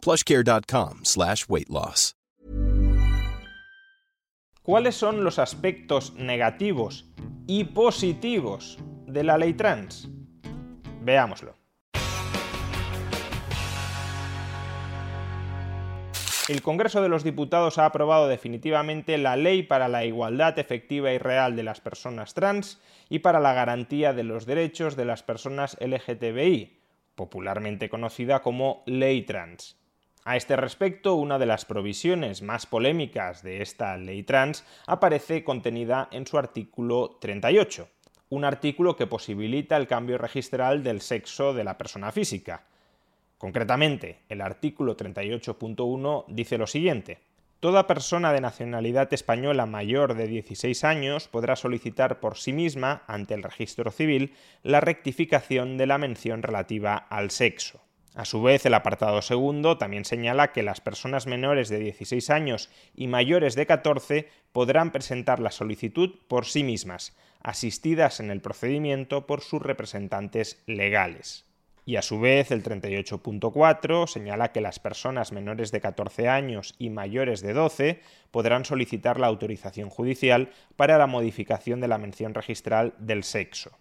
plushcare.com 0.00 1.00
slash 1.04 1.44
weight 1.48 1.68
loss. 1.68 2.14
¿Cuáles 4.62 4.94
son 4.94 5.24
los 5.24 5.38
aspectos 5.38 6.12
negativos 6.14 7.10
y 7.46 7.64
positivos 7.64 8.78
de 9.06 9.24
la 9.24 9.38
ley 9.38 9.54
trans? 9.54 10.08
Veámoslo. 11.00 11.60
El 16.50 16.62
Congreso 16.62 17.00
de 17.00 17.08
los 17.08 17.24
Diputados 17.24 17.78
ha 17.78 17.86
aprobado 17.86 18.28
definitivamente 18.28 19.16
la 19.18 19.36
Ley 19.36 19.62
para 19.62 19.88
la 19.88 20.04
Igualdad 20.04 20.58
Efectiva 20.58 21.12
y 21.12 21.18
Real 21.18 21.54
de 21.54 21.62
las 21.62 21.80
Personas 21.80 22.34
Trans 22.34 22.80
y 23.08 23.20
para 23.20 23.40
la 23.40 23.54
Garantía 23.54 24.12
de 24.12 24.24
los 24.24 24.46
Derechos 24.46 24.96
de 24.96 25.04
las 25.04 25.22
Personas 25.22 25.76
LGTBI, 25.80 26.80
popularmente 27.14 27.88
conocida 27.88 28.42
como 28.42 28.82
Ley 28.86 29.22
Trans. 29.22 29.79
A 30.24 30.36
este 30.36 30.54
respecto, 30.54 31.14
una 31.14 31.38
de 31.38 31.46
las 31.46 31.64
provisiones 31.64 32.42
más 32.42 32.66
polémicas 32.66 33.42
de 33.42 33.62
esta 33.62 33.96
ley 33.96 34.22
trans 34.22 34.66
aparece 34.86 35.44
contenida 35.44 36.08
en 36.12 36.26
su 36.26 36.36
artículo 36.36 37.16
38, 37.20 37.88
un 38.28 38.44
artículo 38.44 38.96
que 38.96 39.06
posibilita 39.06 39.78
el 39.78 39.86
cambio 39.86 40.18
registral 40.18 40.82
del 40.82 41.00
sexo 41.00 41.54
de 41.54 41.64
la 41.64 41.78
persona 41.78 42.12
física. 42.12 42.64
Concretamente, 43.38 44.20
el 44.28 44.42
artículo 44.42 44.94
38.1 44.94 46.26
dice 46.28 46.58
lo 46.58 46.66
siguiente. 46.66 47.18
Toda 47.58 47.86
persona 47.86 48.32
de 48.32 48.42
nacionalidad 48.42 49.12
española 49.14 49.64
mayor 49.64 50.14
de 50.14 50.26
16 50.26 50.84
años 50.84 51.28
podrá 51.28 51.56
solicitar 51.56 52.20
por 52.20 52.36
sí 52.36 52.52
misma, 52.52 53.04
ante 53.06 53.32
el 53.32 53.42
registro 53.42 53.90
civil, 53.90 54.34
la 54.62 54.80
rectificación 54.80 55.78
de 55.78 55.86
la 55.86 55.96
mención 55.96 56.42
relativa 56.42 56.96
al 56.96 57.30
sexo. 57.30 57.80
A 58.14 58.24
su 58.24 58.42
vez, 58.42 58.66
el 58.66 58.74
apartado 58.74 59.22
segundo 59.22 59.78
también 59.78 60.04
señala 60.04 60.52
que 60.52 60.64
las 60.64 60.80
personas 60.80 61.26
menores 61.26 61.68
de 61.68 61.78
16 61.78 62.30
años 62.30 62.68
y 62.94 63.06
mayores 63.06 63.54
de 63.54 63.66
14 63.66 64.28
podrán 64.52 64.90
presentar 64.90 65.38
la 65.38 65.52
solicitud 65.52 66.18
por 66.26 66.44
sí 66.44 66.64
mismas, 66.64 67.16
asistidas 67.42 68.18
en 68.18 68.30
el 68.30 68.40
procedimiento 68.40 69.26
por 69.26 69.42
sus 69.42 69.62
representantes 69.62 70.60
legales. 70.66 71.46
Y 71.86 71.96
a 71.96 72.02
su 72.02 72.20
vez, 72.20 72.50
el 72.50 72.62
38.4 72.62 74.06
señala 74.06 74.52
que 74.52 74.60
las 74.60 74.78
personas 74.78 75.32
menores 75.32 75.72
de 75.72 75.80
14 75.80 76.28
años 76.28 76.74
y 76.78 76.90
mayores 76.90 77.40
de 77.40 77.52
12 77.52 78.00
podrán 78.30 78.64
solicitar 78.64 79.18
la 79.18 79.28
autorización 79.28 79.88
judicial 79.88 80.50
para 80.76 80.98
la 80.98 81.06
modificación 81.06 81.80
de 81.80 81.88
la 81.88 81.98
mención 81.98 82.34
registral 82.34 82.94
del 82.98 83.24
sexo. 83.24 83.79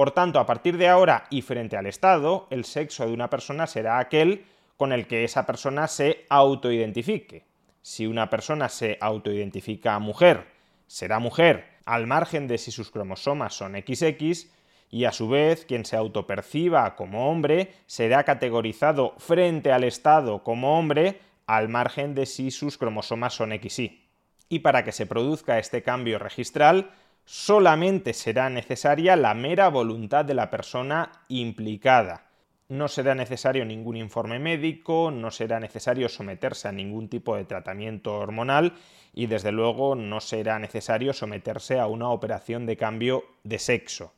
Por 0.00 0.12
tanto, 0.12 0.40
a 0.40 0.46
partir 0.46 0.78
de 0.78 0.88
ahora 0.88 1.24
y 1.28 1.42
frente 1.42 1.76
al 1.76 1.84
Estado, 1.84 2.46
el 2.48 2.64
sexo 2.64 3.06
de 3.06 3.12
una 3.12 3.28
persona 3.28 3.66
será 3.66 3.98
aquel 3.98 4.46
con 4.78 4.94
el 4.94 5.06
que 5.06 5.24
esa 5.24 5.44
persona 5.44 5.88
se 5.88 6.24
autoidentifique. 6.30 7.44
Si 7.82 8.06
una 8.06 8.30
persona 8.30 8.70
se 8.70 8.96
autoidentifica 8.98 9.98
mujer, 9.98 10.46
será 10.86 11.18
mujer 11.18 11.66
al 11.84 12.06
margen 12.06 12.48
de 12.48 12.56
si 12.56 12.70
sus 12.70 12.90
cromosomas 12.90 13.52
son 13.52 13.72
XX, 13.72 14.46
y 14.88 15.04
a 15.04 15.12
su 15.12 15.28
vez 15.28 15.66
quien 15.66 15.84
se 15.84 15.98
autoperciba 15.98 16.96
como 16.96 17.30
hombre 17.30 17.74
será 17.84 18.24
categorizado 18.24 19.12
frente 19.18 19.70
al 19.70 19.84
Estado 19.84 20.42
como 20.42 20.78
hombre 20.78 21.20
al 21.44 21.68
margen 21.68 22.14
de 22.14 22.24
si 22.24 22.50
sus 22.50 22.78
cromosomas 22.78 23.34
son 23.34 23.50
XY. 23.50 24.08
Y 24.48 24.60
para 24.60 24.82
que 24.82 24.92
se 24.92 25.04
produzca 25.04 25.58
este 25.58 25.82
cambio 25.82 26.18
registral, 26.18 26.90
solamente 27.30 28.12
será 28.12 28.50
necesaria 28.50 29.14
la 29.14 29.34
mera 29.34 29.68
voluntad 29.68 30.24
de 30.24 30.34
la 30.34 30.50
persona 30.50 31.12
implicada. 31.28 32.26
No 32.68 32.88
será 32.88 33.14
necesario 33.14 33.64
ningún 33.64 33.96
informe 33.96 34.40
médico, 34.40 35.12
no 35.12 35.30
será 35.30 35.60
necesario 35.60 36.08
someterse 36.08 36.66
a 36.66 36.72
ningún 36.72 37.08
tipo 37.08 37.36
de 37.36 37.44
tratamiento 37.44 38.16
hormonal 38.16 38.72
y 39.14 39.26
desde 39.26 39.52
luego 39.52 39.94
no 39.94 40.18
será 40.18 40.58
necesario 40.58 41.12
someterse 41.12 41.78
a 41.78 41.86
una 41.86 42.08
operación 42.10 42.66
de 42.66 42.76
cambio 42.76 43.22
de 43.44 43.60
sexo. 43.60 44.12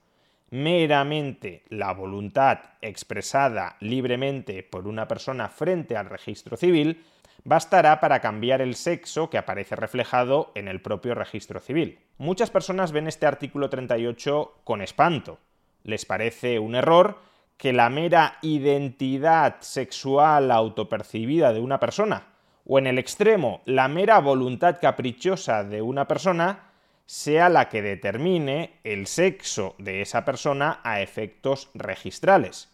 Meramente 0.49 1.65
la 1.69 1.93
voluntad 1.93 2.61
expresada 2.81 3.77
libremente 3.81 4.63
por 4.63 4.89
una 4.89 5.07
persona 5.07 5.51
frente 5.51 5.99
al 5.99 6.09
registro 6.09 6.57
civil 6.57 7.05
bastará 7.45 8.01
para 8.01 8.21
cambiar 8.21 8.61
el 8.61 8.75
sexo 8.75 9.31
que 9.31 9.39
aparece 9.39 9.77
reflejado 9.77 10.53
en 10.55 10.69
el 10.69 10.81
propio 10.81 11.15
registro 11.15 11.61
civil. 11.61 11.99
Muchas 12.19 12.51
personas 12.51 12.93
ven 12.93 13.09
este 13.09 13.27
artículo 13.27 13.69
38 13.69 14.61
con 14.65 14.83
espanto. 14.83 15.39
Les 15.85 16.05
parece 16.05 16.59
un 16.59 16.75
error 16.75 17.19
que 17.57 17.73
la 17.73 17.91
mera 17.91 18.39
identidad 18.43 19.57
sexual 19.61 20.51
autopercibida 20.51 21.53
de 21.53 21.61
una 21.61 21.79
persona, 21.79 22.27
o 22.65 22.79
en 22.79 22.87
el 22.87 22.99
extremo, 22.99 23.63
la 23.65 23.89
mera 23.89 24.19
voluntad 24.21 24.79
caprichosa 24.81 25.65
de 25.65 25.83
una 25.83 26.07
persona, 26.07 26.71
sea 27.07 27.49
la 27.49 27.69
que 27.69 27.83
determine 27.83 28.79
el 28.85 29.07
sexo 29.07 29.75
de 29.79 30.01
esa 30.03 30.25
persona 30.25 30.81
a 30.83 31.03
efectos 31.03 31.71
registrales. 31.75 32.71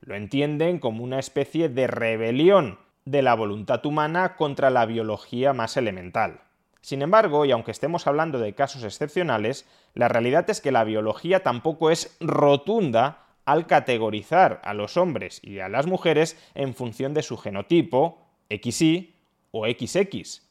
Lo 0.00 0.14
entienden 0.14 0.78
como 0.78 1.04
una 1.04 1.18
especie 1.18 1.68
de 1.68 1.86
rebelión 1.86 2.78
de 3.06 3.22
la 3.22 3.34
voluntad 3.34 3.86
humana 3.86 4.36
contra 4.36 4.68
la 4.68 4.84
biología 4.84 5.54
más 5.54 5.76
elemental. 5.78 6.40
Sin 6.82 7.02
embargo, 7.02 7.44
y 7.44 7.52
aunque 7.52 7.70
estemos 7.70 8.06
hablando 8.06 8.38
de 8.38 8.54
casos 8.54 8.84
excepcionales, 8.84 9.66
la 9.94 10.08
realidad 10.08 10.48
es 10.50 10.60
que 10.60 10.72
la 10.72 10.84
biología 10.84 11.42
tampoco 11.42 11.90
es 11.90 12.16
rotunda 12.20 13.24
al 13.44 13.66
categorizar 13.66 14.60
a 14.64 14.74
los 14.74 14.96
hombres 14.96 15.40
y 15.42 15.60
a 15.60 15.68
las 15.68 15.86
mujeres 15.86 16.36
en 16.54 16.74
función 16.74 17.14
de 17.14 17.22
su 17.22 17.36
genotipo, 17.38 18.18
XY 18.50 19.14
o 19.52 19.66
XX. 19.66 20.42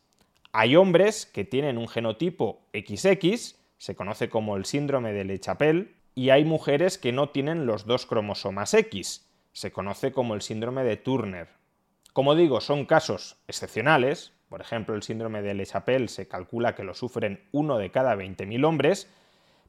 Hay 0.54 0.78
hombres 0.78 1.26
que 1.26 1.44
tienen 1.44 1.78
un 1.78 1.90
genotipo 1.90 2.62
XX, 2.74 3.56
se 3.78 3.96
conoce 3.96 4.30
como 4.30 4.56
el 4.56 4.66
síndrome 4.66 5.12
de 5.12 5.26
Le 5.26 5.40
Chapelle, 5.40 5.94
y 6.16 6.30
hay 6.30 6.46
mujeres 6.46 6.98
que 6.98 7.12
no 7.12 7.30
tienen 7.30 7.66
los 7.66 7.86
dos 7.86 8.06
cromosomas 8.06 8.74
X, 8.74 9.30
se 9.52 9.74
conoce 9.74 10.14
como 10.14 10.34
el 10.34 10.42
síndrome 10.42 10.86
de 10.86 10.96
Turner. 10.96 11.50
Como 12.16 12.34
digo, 12.34 12.62
son 12.62 12.86
casos 12.86 13.36
excepcionales, 13.46 14.32
por 14.48 14.62
ejemplo, 14.62 14.96
el 14.96 15.04
síndrome 15.04 15.42
de 15.42 15.54
Le 15.54 15.66
Chapelle 15.66 16.08
se 16.08 16.30
calcula 16.30 16.74
que 16.74 16.86
lo 16.86 16.94
sufren 16.94 17.44
uno 17.52 17.78
de 17.78 17.92
cada 17.92 18.16
20.000 18.16 18.66
hombres, 18.66 19.12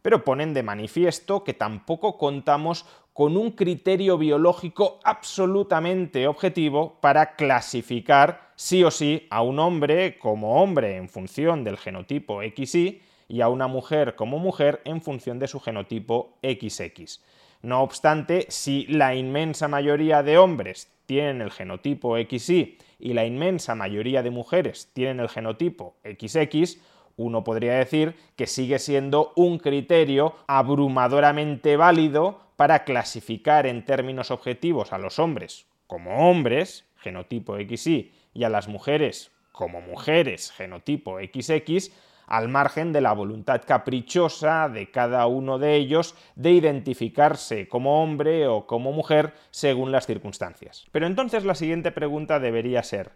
pero 0.01 0.23
ponen 0.23 0.55
de 0.55 0.62
manifiesto 0.62 1.43
que 1.43 1.55
tampoco 1.55 2.17
contamos 2.17 2.87
con 3.12 3.37
un 3.37 3.51
criterio 3.51 4.17
biológico 4.17 5.01
absolutamente 5.03 6.29
objetivo 6.29 7.01
para 7.01 7.35
clasificar 7.35 8.53
sí 8.55 8.85
o 8.85 8.93
sí 8.93 9.27
a 9.29 9.43
un 9.43 9.59
hombre 9.59 10.17
como 10.17 10.62
hombre 10.62 10.99
en 10.99 11.09
función 11.09 11.65
del 11.65 11.79
genotipo 11.79 12.43
XY 12.43 13.03
y 13.27 13.41
a 13.41 13.49
una 13.49 13.67
mujer 13.67 14.15
como 14.15 14.39
mujer 14.39 14.83
en 14.85 15.03
función 15.03 15.41
de 15.41 15.49
su 15.49 15.59
genotipo 15.59 16.39
XX. 16.45 17.23
No 17.62 17.83
obstante, 17.83 18.47
si 18.51 18.87
la 18.87 19.17
inmensa 19.17 19.67
mayoría 19.67 20.23
de 20.23 20.39
hombres 20.39 20.96
tienen 21.06 21.41
el 21.41 21.50
genotipo 21.50 22.17
XY 22.17 22.78
y 22.99 23.15
la 23.15 23.25
inmensa 23.25 23.75
mayoría 23.75 24.22
de 24.22 24.31
mujeres 24.31 24.91
tienen 24.93 25.21
el 25.21 25.28
genotipo 25.28 25.97
XX, 26.05 26.79
uno 27.17 27.44
podría 27.44 27.75
decir 27.75 28.14
que 28.37 28.47
sigue 28.47 28.79
siendo 28.79 29.32
un 29.37 29.58
criterio 29.58 30.35
abrumadoramente 30.47 31.76
válido 31.76 32.41
para 32.56 32.85
clasificar 32.85 33.67
en 33.67 33.85
términos 33.85 34.31
objetivos 34.31 34.93
a 34.93 34.99
los 34.99 35.19
hombres 35.19 35.67
como 35.87 36.31
hombres, 36.31 36.85
genotipo 36.97 37.56
XY, 37.56 38.12
y 38.35 38.44
a 38.44 38.49
las 38.49 38.69
mujeres 38.69 39.31
como 39.53 39.81
mujeres, 39.81 40.53
genotipo 40.53 41.19
XX, 41.19 41.91
al 42.26 42.49
margen 42.49 42.93
de 42.93 43.00
la 43.00 43.12
voluntad 43.12 43.62
caprichosa 43.64 44.69
de 44.69 44.90
cada 44.90 45.26
uno 45.26 45.58
de 45.58 45.76
ellos 45.76 46.14
de 46.34 46.50
identificarse 46.50 47.69
como 47.69 48.02
hombre 48.02 48.46
o 48.49 48.67
como 48.67 48.93
mujer 48.93 49.32
según 49.50 49.93
las 49.93 50.06
circunstancias. 50.06 50.87
Pero 50.93 51.06
entonces 51.06 51.44
la 51.44 51.55
siguiente 51.55 51.93
pregunta 51.93 52.40
debería 52.40 52.82
ser, 52.82 53.12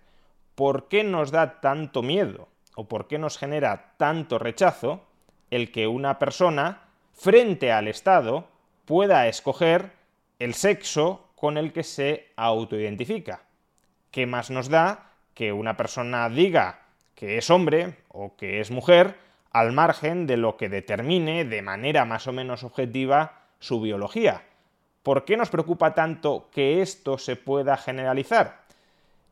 ¿por 0.55 0.89
qué 0.89 1.05
nos 1.05 1.31
da 1.31 1.61
tanto 1.61 2.03
miedo 2.03 2.49
o 2.77 2.89
por 2.89 3.09
qué 3.09 3.19
nos 3.19 3.37
genera 3.37 3.95
tanto 3.97 4.39
rechazo 4.39 5.05
el 5.51 5.73
que 5.73 5.89
una 5.89 6.19
persona, 6.19 6.83
frente 7.13 7.73
al 7.73 7.89
Estado, 7.89 8.49
pueda 8.85 9.27
escoger 9.27 9.93
el 10.39 10.55
sexo 10.55 11.29
con 11.35 11.57
el 11.59 11.73
que 11.73 11.83
se 11.83 12.29
autoidentifica? 12.37 13.43
¿Qué 14.11 14.27
más 14.27 14.51
nos 14.51 14.69
da 14.69 15.11
que 15.35 15.53
una 15.53 15.77
persona 15.77 16.29
diga 16.29 16.81
que 17.21 17.37
es 17.37 17.51
hombre 17.51 17.99
o 18.09 18.35
que 18.35 18.61
es 18.61 18.71
mujer, 18.71 19.15
al 19.51 19.73
margen 19.73 20.27
de 20.27 20.39
lo 20.39 20.57
que 20.57 20.71
determine 20.71 21.45
de 21.45 21.61
manera 21.61 22.07
más 22.07 22.27
o 22.27 22.33
menos 22.33 22.65
objetiva 22.65 23.43
su 23.59 23.83
biología. 23.83 24.45
¿Por 25.03 25.27
qué 25.27 25.37
nos 25.37 25.51
preocupa 25.51 25.93
tanto 25.93 26.49
que 26.51 26.81
esto 26.81 27.19
se 27.19 27.37
pueda 27.37 27.77
generalizar? 27.77 28.63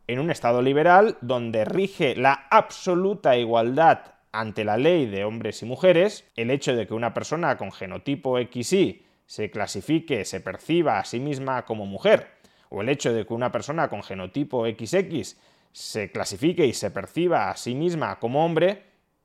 En 0.07 0.19
un 0.19 0.31
Estado 0.31 0.61
liberal 0.61 1.17
donde 1.23 1.65
rige 1.65 2.15
la 2.15 2.47
absoluta 2.51 3.39
igualdad 3.39 4.01
ante 4.33 4.65
la 4.65 4.77
ley 4.77 5.07
de 5.07 5.25
hombres 5.25 5.63
y 5.63 5.65
mujeres, 5.65 6.27
el 6.37 6.51
hecho 6.51 6.77
de 6.77 6.87
que 6.87 6.93
una 6.93 7.15
persona 7.15 7.57
con 7.57 7.73
genotipo 7.73 8.37
XY 8.39 9.07
se 9.25 9.51
clasifique, 9.51 10.27
se 10.27 10.41
perciba 10.41 10.99
a 10.99 11.07
sí 11.07 11.21
misma 11.21 11.65
como 11.65 11.87
mujer, 11.87 12.33
o 12.69 12.83
el 12.83 12.91
hecho 12.91 13.15
de 13.15 13.25
que 13.25 13.33
una 13.33 13.51
persona 13.51 13.89
con 13.89 14.03
genotipo 14.03 14.67
XX 14.67 15.39
se 15.79 16.11
clasifique 16.11 16.67
y 16.67 16.73
se 16.73 16.91
perciba 16.91 17.51
a 17.51 17.57
sí 17.57 17.77
misma 17.77 18.19
como 18.19 18.45
hombre, 18.45 18.83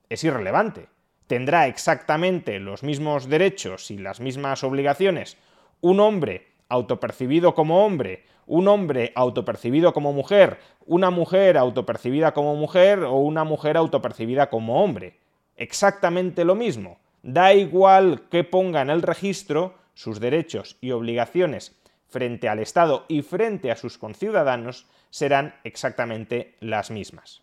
es 0.08 0.24
irrelevante. 0.24 0.86
Tendrá 1.26 1.66
exactamente 1.66 2.60
los 2.60 2.84
mismos 2.84 3.28
derechos 3.28 3.90
y 3.90 3.98
las 3.98 4.20
mismas 4.20 4.64
obligaciones 4.64 5.38
un 5.82 6.00
hombre 6.00 6.46
autopercibido 6.70 7.56
como 7.56 7.84
hombre, 7.84 8.26
un 8.46 8.68
hombre 8.68 9.12
autopercibido 9.16 9.94
como 9.94 10.14
mujer, 10.14 10.60
una 10.86 11.10
mujer 11.10 11.58
autopercibida 11.58 12.36
como 12.36 12.56
mujer 12.56 13.00
o 13.00 13.16
una 13.16 13.44
mujer 13.44 13.76
autopercibida 13.76 14.52
como 14.52 14.84
hombre. 14.84 15.18
Exactamente 15.58 16.46
lo 16.46 16.54
mismo. 16.54 17.00
Da 17.24 17.56
igual 17.56 18.30
que 18.30 18.44
ponga 18.44 18.84
en 18.84 18.92
el 18.92 19.02
registro 19.02 19.74
sus 19.96 20.20
derechos 20.20 20.78
y 20.82 20.92
obligaciones 20.92 21.76
frente 22.14 22.48
al 22.48 22.60
Estado 22.60 23.06
y 23.10 23.24
frente 23.24 23.72
a 23.72 23.76
sus 23.76 23.98
conciudadanos 23.98 24.86
serán 25.10 25.56
exactamente 25.64 26.56
las 26.60 26.92
mismas. 26.92 27.42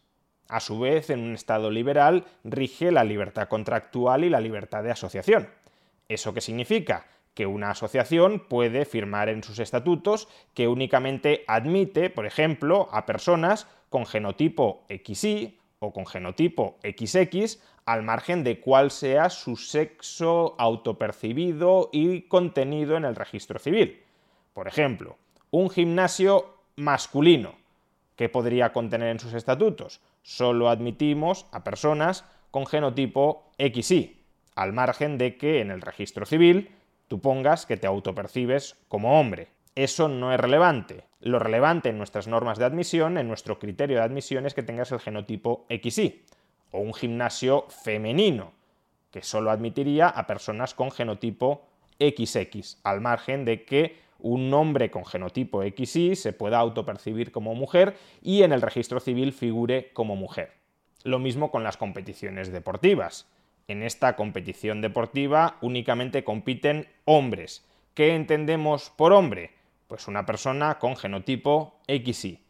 A 0.49 0.61
su 0.61 0.79
vez, 0.79 1.11
en 1.11 1.21
un 1.21 1.35
Estado 1.35 1.71
liberal 1.71 2.25
rige 2.45 2.93
la 2.93 3.05
libertad 3.05 3.49
contractual 3.49 4.25
y 4.25 4.31
la 4.31 4.41
libertad 4.41 4.85
de 4.85 4.93
asociación. 4.93 5.51
¿Eso 6.09 6.33
qué 6.33 6.41
significa? 6.41 7.07
Que 7.35 7.47
una 7.47 7.71
asociación 7.71 8.47
puede 8.49 8.85
firmar 8.85 9.29
en 9.29 9.43
sus 9.43 9.59
estatutos 9.59 10.29
que 10.55 10.69
únicamente 10.69 11.45
admite, 11.49 12.11
por 12.11 12.27
ejemplo, 12.27 12.89
a 12.93 13.07
personas 13.07 13.67
con 13.89 14.07
genotipo 14.07 14.85
XY 14.89 15.59
o 15.81 15.93
con 15.93 16.07
genotipo 16.07 16.79
XX 16.83 17.61
al 17.87 18.03
margen 18.05 18.45
de 18.45 18.61
cuál 18.61 18.93
sea 18.93 19.31
su 19.31 19.57
sexo 19.57 20.55
autopercibido 20.59 21.91
y 21.93 22.23
contenido 22.23 22.97
en 22.97 23.05
el 23.05 23.17
registro 23.17 23.59
civil. 23.59 24.01
Por 24.53 24.69
ejemplo, 24.69 25.17
un 25.51 25.71
gimnasio 25.71 26.55
masculino, 26.77 27.55
¿qué 28.17 28.29
podría 28.29 28.73
contener 28.73 29.09
en 29.09 29.21
sus 29.21 29.35
estatutos? 29.35 30.01
Solo 30.23 30.69
admitimos 30.69 31.47
a 31.53 31.65
personas 31.65 32.25
con 32.51 32.67
genotipo 32.67 33.51
XY, 33.59 34.21
al 34.55 34.73
margen 34.73 35.19
de 35.19 35.37
que 35.37 35.61
en 35.61 35.71
el 35.71 35.81
registro 35.81 36.27
civil 36.27 36.71
tú 37.09 37.21
pongas 37.21 37.67
que 37.67 37.77
te 37.77 37.87
autopercibes 37.87 38.77
como 38.89 39.19
hombre. 39.21 39.49
Eso 39.75 40.09
no 40.09 40.33
es 40.33 40.41
relevante. 40.41 41.05
Lo 41.21 41.39
relevante 41.39 41.89
en 41.89 41.99
nuestras 41.99 42.27
normas 42.27 42.59
de 42.59 42.65
admisión, 42.65 43.19
en 43.19 43.29
nuestro 43.29 43.59
criterio 43.59 43.99
de 43.99 44.05
admisión, 44.05 44.47
es 44.47 44.55
que 44.55 44.63
tengas 44.63 44.91
el 44.93 45.01
genotipo 45.01 45.67
XY, 45.69 46.25
o 46.73 46.81
un 46.81 46.95
gimnasio 46.95 47.67
femenino, 47.69 48.53
que 49.11 49.23
solo 49.23 49.51
admitiría 49.51 50.09
a 50.09 50.27
personas 50.27 50.75
con 50.75 50.91
genotipo 50.91 51.67
XX, 51.99 52.79
al 52.83 53.01
margen 53.01 53.45
de 53.45 53.65
que 53.65 54.10
un 54.23 54.53
hombre 54.55 54.91
con 54.91 55.05
genotipo 55.05 55.63
XY 55.63 56.17
se 56.17 56.33
pueda 56.33 56.59
autopercibir 56.59 57.33
como 57.33 57.55
mujer 57.55 57.97
y 58.23 58.43
en 58.43 58.53
el 58.53 58.63
registro 58.63 59.01
civil 59.01 59.33
figure 59.33 59.91
como 59.93 60.17
mujer. 60.17 60.53
Lo 61.05 61.19
mismo 61.19 61.51
con 61.51 61.65
las 61.65 61.77
competiciones 61.77 62.53
deportivas. 62.53 63.27
En 63.69 63.83
esta 63.83 64.17
competición 64.17 64.81
deportiva 64.81 65.57
únicamente 65.61 66.25
compiten 66.25 66.89
hombres. 67.05 67.65
¿Qué 67.95 68.15
entendemos 68.15 68.91
por 68.91 69.13
hombre? 69.13 69.53
Pues 69.87 70.09
una 70.09 70.27
persona 70.27 70.79
con 70.79 70.97
genotipo 70.97 71.81
XY. 71.87 72.41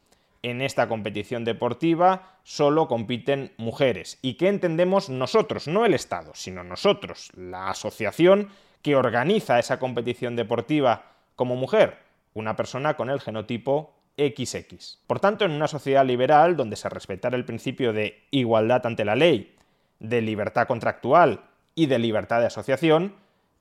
En 0.42 0.62
esta 0.62 0.88
competición 0.88 1.44
deportiva 1.44 2.38
solo 2.42 2.88
compiten 2.88 3.52
mujeres. 3.58 4.18
¿Y 4.22 4.34
qué 4.34 4.48
entendemos 4.48 5.10
nosotros? 5.10 5.68
No 5.68 5.84
el 5.84 5.92
Estado, 5.92 6.32
sino 6.34 6.64
nosotros, 6.64 7.30
la 7.36 7.68
asociación 7.68 8.48
que 8.82 8.96
organiza 8.96 9.58
esa 9.58 9.78
competición 9.78 10.36
deportiva 10.36 11.04
como 11.36 11.56
mujer, 11.56 11.98
una 12.34 12.56
persona 12.56 12.96
con 12.96 13.10
el 13.10 13.20
genotipo 13.20 13.94
XX. 14.16 14.98
Por 15.06 15.20
tanto, 15.20 15.44
en 15.44 15.52
una 15.52 15.68
sociedad 15.68 16.04
liberal 16.04 16.56
donde 16.56 16.76
se 16.76 16.88
respetara 16.88 17.36
el 17.36 17.44
principio 17.44 17.92
de 17.92 18.26
igualdad 18.30 18.86
ante 18.86 19.04
la 19.04 19.16
ley, 19.16 19.56
de 19.98 20.20
libertad 20.20 20.66
contractual 20.66 21.44
y 21.74 21.86
de 21.86 21.98
libertad 21.98 22.40
de 22.40 22.46
asociación, 22.46 23.14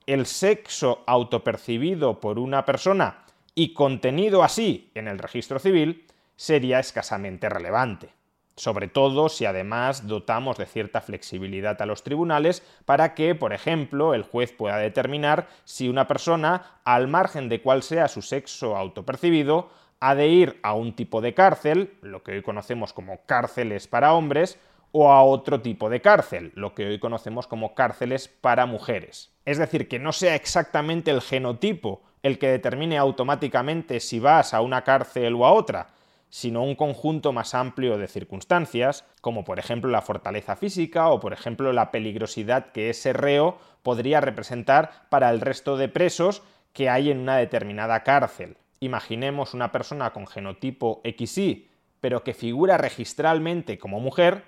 el 0.06 0.26
sexo 0.26 1.04
autopercibido 1.08 2.20
por 2.20 2.40
una 2.40 2.66
persona 2.66 3.24
y 3.56 3.74
contenido 3.74 4.44
así 4.44 4.92
en 4.96 5.08
el 5.08 5.20
registro 5.20 5.60
civil 5.60 6.06
sería 6.36 6.80
escasamente 6.80 7.50
relevante 7.50 8.19
sobre 8.60 8.90
todo 8.90 9.30
si 9.30 9.46
además 9.46 10.06
dotamos 10.06 10.58
de 10.58 10.66
cierta 10.66 11.00
flexibilidad 11.00 11.82
a 11.82 11.86
los 11.86 12.04
tribunales 12.04 12.62
para 12.84 13.16
que, 13.16 13.34
por 13.34 13.54
ejemplo, 13.54 14.14
el 14.14 14.24
juez 14.24 14.52
pueda 14.52 14.78
determinar 14.78 15.48
si 15.64 15.88
una 15.88 16.08
persona, 16.08 16.80
al 16.84 17.08
margen 17.08 17.48
de 17.48 17.62
cuál 17.62 17.84
sea 17.84 18.10
su 18.10 18.22
sexo 18.22 18.76
autopercibido, 18.76 19.70
ha 20.02 20.14
de 20.14 20.28
ir 20.28 20.60
a 20.62 20.74
un 20.74 20.94
tipo 20.94 21.22
de 21.22 21.34
cárcel, 21.34 21.94
lo 22.02 22.22
que 22.22 22.34
hoy 22.34 22.42
conocemos 22.42 22.92
como 22.92 23.22
cárceles 23.26 23.88
para 23.88 24.14
hombres, 24.14 24.60
o 24.92 25.10
a 25.10 25.24
otro 25.24 25.62
tipo 25.62 25.90
de 25.90 26.02
cárcel, 26.02 26.52
lo 26.56 26.74
que 26.76 26.86
hoy 26.86 27.00
conocemos 27.00 27.48
como 27.48 27.76
cárceles 27.76 28.28
para 28.28 28.66
mujeres. 28.66 29.32
Es 29.46 29.58
decir, 29.58 29.88
que 29.88 30.00
no 30.00 30.12
sea 30.12 30.36
exactamente 30.36 31.12
el 31.12 31.22
genotipo 31.22 32.02
el 32.24 32.38
que 32.38 32.50
determine 32.50 32.98
automáticamente 32.98 34.02
si 34.02 34.20
vas 34.20 34.54
a 34.54 34.60
una 34.60 34.84
cárcel 34.84 35.36
o 35.36 35.46
a 35.46 35.54
otra, 35.54 35.88
sino 36.30 36.64
un 36.64 36.76
conjunto 36.76 37.34
más 37.34 37.54
amplio 37.54 37.98
de 37.98 38.08
circunstancias, 38.08 39.06
como 39.22 39.44
por 39.44 39.60
ejemplo 39.60 39.90
la 39.90 40.02
fortaleza 40.02 40.56
física 40.56 41.10
o 41.10 41.20
por 41.20 41.34
ejemplo 41.34 41.74
la 41.74 41.92
peligrosidad 41.92 42.72
que 42.72 42.90
ese 42.90 43.14
reo 43.14 43.58
podría 43.84 44.22
representar 44.22 45.08
para 45.10 45.30
el 45.32 45.42
resto 45.42 45.78
de 45.78 45.90
presos 45.90 46.44
que 46.74 46.90
hay 46.90 47.10
en 47.12 47.20
una 47.20 47.38
determinada 47.38 48.04
cárcel. 48.04 48.58
Imaginemos 48.80 49.54
una 49.54 49.72
persona 49.72 50.12
con 50.12 50.28
genotipo 50.28 51.02
XY, 51.04 51.68
pero 52.00 52.24
que 52.24 52.34
figura 52.34 52.78
registralmente 52.78 53.78
como 53.78 54.00
mujer, 54.00 54.44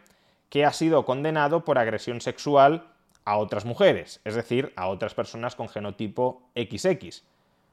que 0.50 0.66
ha 0.66 0.74
sido 0.74 1.06
condenado 1.06 1.66
por 1.66 1.80
agresión 1.80 2.22
sexual 2.22 2.85
a 3.26 3.38
otras 3.38 3.66
mujeres, 3.66 4.19
es 4.23 4.35
decir, 4.35 4.73
a 4.76 4.88
otras 4.88 5.14
personas 5.14 5.56
con 5.56 5.69
genotipo 5.69 6.44
XX. 6.56 7.23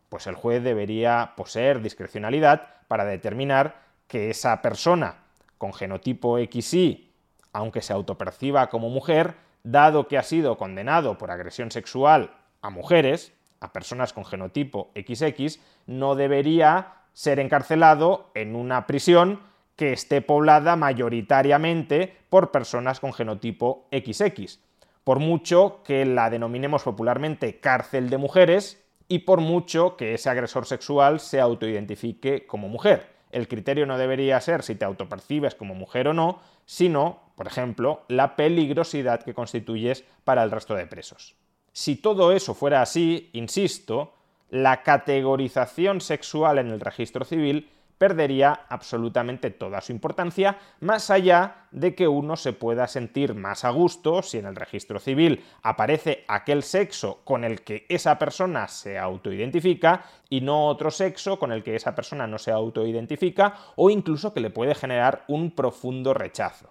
Pues 0.09 0.27
el 0.27 0.35
juez 0.35 0.63
debería 0.63 1.33
poseer 1.37 1.83
discrecionalidad 1.83 2.69
para 2.89 3.05
determinar 3.05 3.88
que 4.09 4.31
esa 4.31 4.61
persona 4.63 5.17
con 5.59 5.73
genotipo 5.73 6.39
XY, 6.39 7.13
aunque 7.53 7.83
se 7.83 7.93
autoperciba 7.93 8.69
como 8.69 8.89
mujer, 8.89 9.35
dado 9.63 10.09
que 10.09 10.19
ha 10.19 10.23
sido 10.23 10.57
condenado 10.57 11.19
por 11.19 11.31
agresión 11.31 11.71
sexual 11.71 12.35
a 12.63 12.71
mujeres, 12.71 13.33
a 13.61 13.73
personas 13.73 14.13
con 14.13 14.25
genotipo 14.25 14.91
XX, 14.95 15.61
no 15.87 16.15
debería 16.15 16.95
ser 17.13 17.39
encarcelado 17.39 18.31
en 18.35 18.57
una 18.57 18.87
prisión 18.87 19.41
que 19.77 19.93
esté 19.93 20.23
poblada 20.23 20.75
mayoritariamente 20.77 22.17
por 22.31 22.51
personas 22.51 23.01
con 23.01 23.13
genotipo 23.13 23.89
XX, 23.93 24.59
por 25.05 25.19
mucho 25.19 25.83
que 25.85 26.05
la 26.05 26.31
denominemos 26.31 26.83
popularmente 26.83 27.61
cárcel 27.61 28.11
de 28.11 28.19
mujeres 28.19 28.83
y 29.09 29.21
por 29.21 29.41
mucho 29.41 29.97
que 29.97 30.15
ese 30.15 30.31
agresor 30.31 30.67
sexual 30.67 31.21
se 31.21 31.41
autoidentifique 31.41 32.47
como 32.47 32.69
mujer 32.69 33.18
el 33.31 33.49
criterio 33.49 33.87
no 33.87 33.99
debería 33.99 34.41
ser 34.41 34.63
si 34.63 34.75
te 34.75 34.85
autopercibes 34.85 35.55
como 35.55 35.75
mujer 35.75 36.09
o 36.09 36.15
no, 36.15 36.41
sino, 36.65 37.21
por 37.37 37.47
ejemplo, 37.47 38.05
la 38.09 38.37
peligrosidad 38.37 39.23
que 39.23 39.35
constituyes 39.35 40.05
para 40.25 40.43
el 40.43 40.51
resto 40.51 40.75
de 40.75 40.87
presos. 40.87 41.37
Si 41.73 41.97
todo 41.97 42.33
eso 42.33 42.55
fuera 42.55 42.83
así, 42.83 43.31
insisto, 43.33 44.15
la 44.51 44.83
categorización 44.83 46.01
sexual 46.01 46.59
en 46.59 46.69
el 46.69 46.81
registro 46.81 47.25
civil 47.25 47.69
perdería 47.99 48.67
absolutamente 48.69 49.51
toda 49.51 49.81
su 49.81 49.93
importancia, 49.93 50.59
más 50.81 51.11
allá 51.11 51.67
de 51.73 51.95
que 51.95 52.09
uno 52.09 52.37
se 52.37 52.53
pueda 52.53 52.87
sentir 52.87 53.35
más 53.35 53.65
a 53.65 53.71
gusto 53.71 54.23
si 54.23 54.39
en 54.39 54.47
el 54.47 54.57
registro 54.57 55.01
civil 55.01 55.45
aparece 55.63 56.25
aquel 56.29 56.63
sexo 56.63 57.21
con 57.25 57.45
el 57.45 57.63
que 57.63 57.85
esa 57.89 58.19
persona 58.19 58.69
se 58.69 58.99
autoidentifica 58.99 60.05
y 60.31 60.41
no 60.41 60.67
otro 60.67 60.91
sexo 60.91 61.39
con 61.39 61.53
el 61.53 61.63
que 61.63 61.77
esa 61.77 61.95
persona 61.95 62.27
no 62.27 62.39
se 62.39 62.53
autoidentifica 62.53 63.55
o 63.77 63.91
incluso 63.91 64.33
que 64.33 64.41
le 64.41 64.51
puede 64.51 64.75
generar 64.75 65.25
un 65.29 65.51
profundo 65.51 66.15
rechazo. 66.15 66.71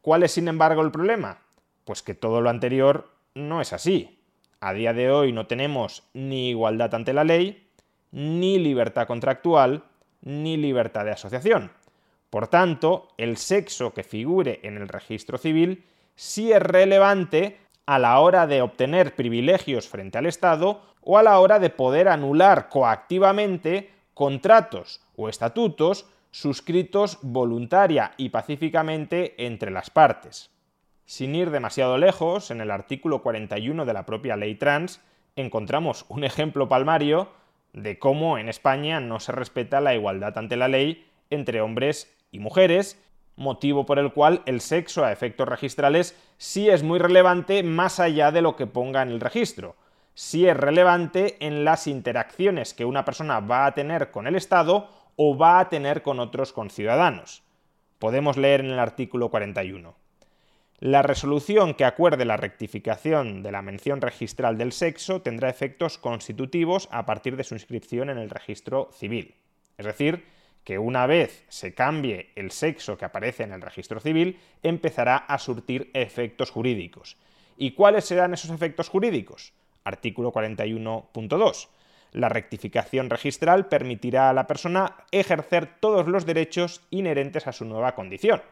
¿Cuál 0.00 0.22
es, 0.22 0.32
sin 0.32 0.48
embargo, 0.48 0.82
el 0.82 0.92
problema? 0.92 1.42
Pues 1.84 2.02
que 2.02 2.14
todo 2.14 2.40
lo 2.40 2.50
anterior 2.50 3.10
no 3.34 3.60
es 3.60 3.72
así. 3.72 4.22
A 4.60 4.72
día 4.72 4.92
de 4.92 5.10
hoy 5.10 5.32
no 5.32 5.46
tenemos 5.46 6.04
ni 6.14 6.50
igualdad 6.50 6.94
ante 6.94 7.12
la 7.12 7.24
ley, 7.24 7.68
ni 8.10 8.58
libertad 8.58 9.06
contractual, 9.06 9.84
ni 10.20 10.56
libertad 10.56 11.04
de 11.04 11.12
asociación. 11.12 11.70
Por 12.30 12.48
tanto, 12.48 13.08
el 13.16 13.36
sexo 13.36 13.94
que 13.94 14.02
figure 14.02 14.60
en 14.62 14.76
el 14.76 14.88
registro 14.88 15.38
civil 15.38 15.84
sí 16.14 16.52
es 16.52 16.60
relevante 16.60 17.58
a 17.86 17.98
la 17.98 18.18
hora 18.20 18.46
de 18.46 18.60
obtener 18.60 19.14
privilegios 19.14 19.88
frente 19.88 20.18
al 20.18 20.26
Estado 20.26 20.82
o 21.00 21.16
a 21.16 21.22
la 21.22 21.38
hora 21.38 21.58
de 21.58 21.70
poder 21.70 22.08
anular 22.08 22.68
coactivamente 22.68 23.90
contratos 24.12 25.00
o 25.16 25.28
estatutos 25.28 26.06
suscritos 26.30 27.18
voluntaria 27.22 28.12
y 28.18 28.28
pacíficamente 28.28 29.46
entre 29.46 29.70
las 29.70 29.88
partes. 29.88 30.50
Sin 31.06 31.34
ir 31.34 31.50
demasiado 31.50 31.96
lejos, 31.96 32.50
en 32.50 32.60
el 32.60 32.70
artículo 32.70 33.22
41 33.22 33.86
de 33.86 33.92
la 33.94 34.04
propia 34.04 34.36
ley 34.36 34.56
trans 34.56 35.00
encontramos 35.36 36.04
un 36.08 36.24
ejemplo 36.24 36.68
palmario 36.68 37.30
de 37.72 37.98
cómo 37.98 38.38
en 38.38 38.48
España 38.48 39.00
no 39.00 39.20
se 39.20 39.32
respeta 39.32 39.80
la 39.80 39.94
igualdad 39.94 40.36
ante 40.36 40.56
la 40.56 40.68
ley 40.68 41.06
entre 41.30 41.60
hombres 41.60 42.14
y 42.30 42.38
mujeres, 42.38 43.00
motivo 43.36 43.86
por 43.86 43.98
el 43.98 44.12
cual 44.12 44.42
el 44.46 44.60
sexo 44.60 45.04
a 45.04 45.12
efectos 45.12 45.48
registrales 45.48 46.16
sí 46.36 46.68
es 46.68 46.82
muy 46.82 46.98
relevante 46.98 47.62
más 47.62 48.00
allá 48.00 48.32
de 48.32 48.42
lo 48.42 48.56
que 48.56 48.66
ponga 48.66 49.02
en 49.02 49.10
el 49.10 49.20
registro. 49.20 49.76
Sí 50.14 50.48
es 50.48 50.56
relevante 50.56 51.36
en 51.40 51.64
las 51.64 51.86
interacciones 51.86 52.74
que 52.74 52.84
una 52.84 53.04
persona 53.04 53.40
va 53.40 53.66
a 53.66 53.74
tener 53.74 54.10
con 54.10 54.26
el 54.26 54.34
Estado 54.34 54.88
o 55.16 55.36
va 55.36 55.60
a 55.60 55.68
tener 55.68 56.02
con 56.02 56.18
otros 56.18 56.52
conciudadanos. 56.52 57.42
Podemos 57.98 58.36
leer 58.36 58.60
en 58.60 58.70
el 58.70 58.78
artículo 58.78 59.30
41. 59.30 59.94
La 60.80 61.02
resolución 61.02 61.74
que 61.74 61.84
acuerde 61.84 62.24
la 62.24 62.36
rectificación 62.36 63.42
de 63.42 63.50
la 63.50 63.62
mención 63.62 64.00
registral 64.00 64.56
del 64.58 64.70
sexo 64.70 65.22
tendrá 65.22 65.50
efectos 65.50 65.98
constitutivos 65.98 66.88
a 66.92 67.04
partir 67.04 67.36
de 67.36 67.42
su 67.42 67.54
inscripción 67.54 68.10
en 68.10 68.18
el 68.18 68.30
registro 68.30 68.88
civil. 68.92 69.34
Es 69.76 69.86
decir, 69.86 70.24
que 70.62 70.78
una 70.78 71.06
vez 71.06 71.44
se 71.48 71.74
cambie 71.74 72.30
el 72.36 72.52
sexo 72.52 72.96
que 72.96 73.04
aparece 73.04 73.42
en 73.42 73.52
el 73.52 73.60
registro 73.60 73.98
civil, 73.98 74.38
empezará 74.62 75.16
a 75.16 75.38
surtir 75.38 75.90
efectos 75.94 76.50
jurídicos. 76.50 77.16
¿Y 77.56 77.72
cuáles 77.72 78.04
serán 78.04 78.34
esos 78.34 78.50
efectos 78.52 78.88
jurídicos? 78.88 79.52
Artículo 79.82 80.32
41.2. 80.32 81.68
La 82.12 82.28
rectificación 82.28 83.10
registral 83.10 83.66
permitirá 83.66 84.30
a 84.30 84.32
la 84.32 84.46
persona 84.46 84.94
ejercer 85.10 85.80
todos 85.80 86.06
los 86.06 86.24
derechos 86.24 86.82
inherentes 86.90 87.48
a 87.48 87.52
su 87.52 87.64
nueva 87.64 87.96
condición. 87.96 88.42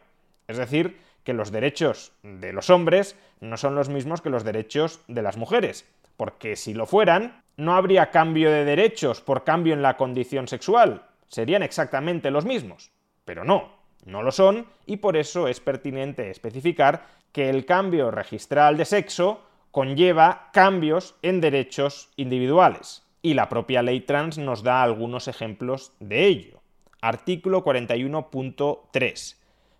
Es 0.47 0.57
decir, 0.57 0.97
que 1.27 1.33
los 1.33 1.51
derechos 1.51 2.13
de 2.23 2.53
los 2.53 2.69
hombres 2.69 3.17
no 3.41 3.57
son 3.57 3.75
los 3.75 3.89
mismos 3.89 4.21
que 4.21 4.29
los 4.29 4.45
derechos 4.45 5.01
de 5.09 5.21
las 5.21 5.35
mujeres, 5.35 5.85
porque 6.15 6.55
si 6.55 6.73
lo 6.73 6.85
fueran, 6.85 7.43
no 7.57 7.75
habría 7.75 8.11
cambio 8.11 8.49
de 8.49 8.63
derechos 8.63 9.19
por 9.19 9.43
cambio 9.43 9.73
en 9.73 9.81
la 9.81 9.97
condición 9.97 10.47
sexual, 10.47 11.05
serían 11.27 11.63
exactamente 11.63 12.31
los 12.31 12.45
mismos. 12.45 12.91
Pero 13.25 13.43
no, 13.43 13.73
no 14.05 14.23
lo 14.23 14.31
son 14.31 14.67
y 14.85 14.95
por 14.95 15.17
eso 15.17 15.49
es 15.49 15.59
pertinente 15.59 16.29
especificar 16.29 17.05
que 17.33 17.49
el 17.49 17.65
cambio 17.65 18.09
registral 18.09 18.77
de 18.77 18.85
sexo 18.85 19.41
conlleva 19.71 20.49
cambios 20.53 21.15
en 21.23 21.41
derechos 21.41 22.09
individuales. 22.15 23.03
Y 23.21 23.33
la 23.33 23.49
propia 23.49 23.81
ley 23.81 23.99
trans 23.99 24.37
nos 24.37 24.63
da 24.63 24.81
algunos 24.81 25.27
ejemplos 25.27 25.91
de 25.99 26.25
ello. 26.25 26.61
Artículo 27.01 27.65
41.3. 27.65 29.35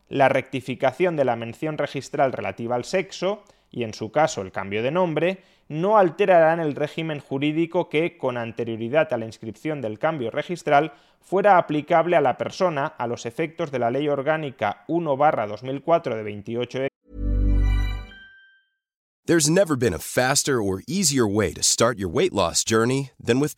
La 0.10 0.30
rectificación 0.30 1.16
de 1.16 1.26
la 1.26 1.36
mención 1.36 1.78
registral 1.78 2.32
relativa 2.32 2.76
al 2.76 2.86
sexo, 2.86 3.44
y 3.70 3.84
en 3.84 3.94
su 3.94 4.12
caso 4.12 4.42
el 4.42 4.52
cambio 4.52 4.82
de 4.82 4.92
nombre, 4.92 5.40
no 5.68 5.98
alterarán 5.98 6.60
el 6.60 6.76
régimen 6.76 7.20
jurídico 7.20 7.90
que, 7.90 8.18
con 8.18 8.38
anterioridad 8.38 9.12
a 9.12 9.18
la 9.18 9.26
inscripción 9.26 9.82
del 9.82 10.00
cambio 10.00 10.32
registral, 10.32 10.94
fuera 11.20 11.58
aplicable 11.58 12.16
a 12.16 12.22
la 12.22 12.38
persona 12.38 12.86
a 12.86 13.08
los 13.08 13.26
efectos 13.26 13.70
de 13.72 13.80
la 13.80 13.92
Ley 13.92 14.08
Orgánica 14.08 14.86
1-2004 14.88 16.16
de 16.16 16.24
28 16.24 16.80
de 16.80 16.88
There's 19.26 19.50
never 19.50 19.76
been 19.76 19.94
a 19.94 20.00
faster 20.00 20.62
or 20.62 20.84
easier 20.88 21.28
way 21.28 21.52
to 21.52 21.62
start 21.62 22.00
your 22.00 22.10
weight 22.10 22.32
loss 22.32 22.64
journey 22.64 23.12
than 23.22 23.42
with. 23.42 23.58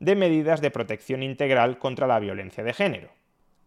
de 0.00 0.16
medidas 0.16 0.60
de 0.60 0.70
protección 0.70 1.22
integral 1.22 1.78
contra 1.78 2.06
la 2.06 2.18
violencia 2.18 2.64
de 2.64 2.72
género. 2.72 3.10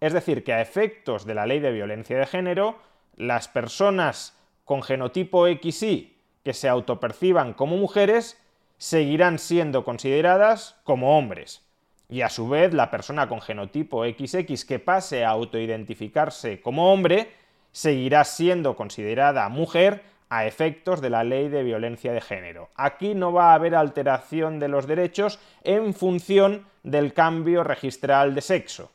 Es 0.02 0.12
decir, 0.12 0.44
que 0.44 0.52
a 0.52 0.62
efectos 0.62 1.25
de 1.25 1.36
la 1.36 1.46
ley 1.46 1.60
de 1.60 1.72
violencia 1.72 2.18
de 2.18 2.25
género, 2.25 2.78
las 3.16 3.48
personas 3.48 4.38
con 4.66 4.84
genotipo 4.84 5.48
XY 5.48 6.18
que 6.44 6.54
se 6.54 6.68
autoperciban 6.68 7.54
como 7.54 7.78
mujeres 7.78 8.42
seguirán 8.78 9.40
siendo 9.40 9.86
consideradas 9.86 10.75
como 10.84 11.18
hombres. 11.18 11.63
Y 12.10 12.22
a 12.22 12.30
su 12.30 12.50
vez, 12.50 12.74
la 12.74 12.92
persona 12.92 13.30
con 13.30 13.40
genotipo 13.40 14.04
XX 14.04 14.66
que 14.66 14.80
pase 14.80 15.24
a 15.24 15.30
autoidentificarse 15.30 16.60
como 16.62 16.92
hombre 16.92 17.32
seguirá 17.72 18.24
siendo 18.24 18.75
considerada 18.75 19.48
mujer 19.50 20.04
a 20.34 20.48
efectos 20.48 21.00
de 21.00 21.12
la 21.12 21.24
ley 21.24 21.48
de 21.48 21.62
violencia 21.62 22.12
de 22.12 22.20
género. 22.20 22.72
Aquí 22.74 23.13
no 23.13 23.32
va 23.32 23.52
a 23.52 23.54
haber 23.54 23.75
alteración 23.75 24.60
de 24.60 24.68
los 24.68 24.88
derechos 24.88 25.38
en 25.63 25.94
función 25.94 26.66
del 26.82 27.13
cambio 27.13 27.63
registral 27.63 28.34
de 28.34 28.42
sexo. 28.42 28.92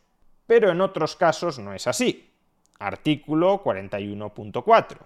Pero 0.48 0.72
en 0.72 0.80
otros 0.80 1.14
casos 1.14 1.60
no 1.60 1.74
es 1.74 1.86
así. 1.86 2.32
Artículo 2.80 3.62
41.4. 3.62 4.96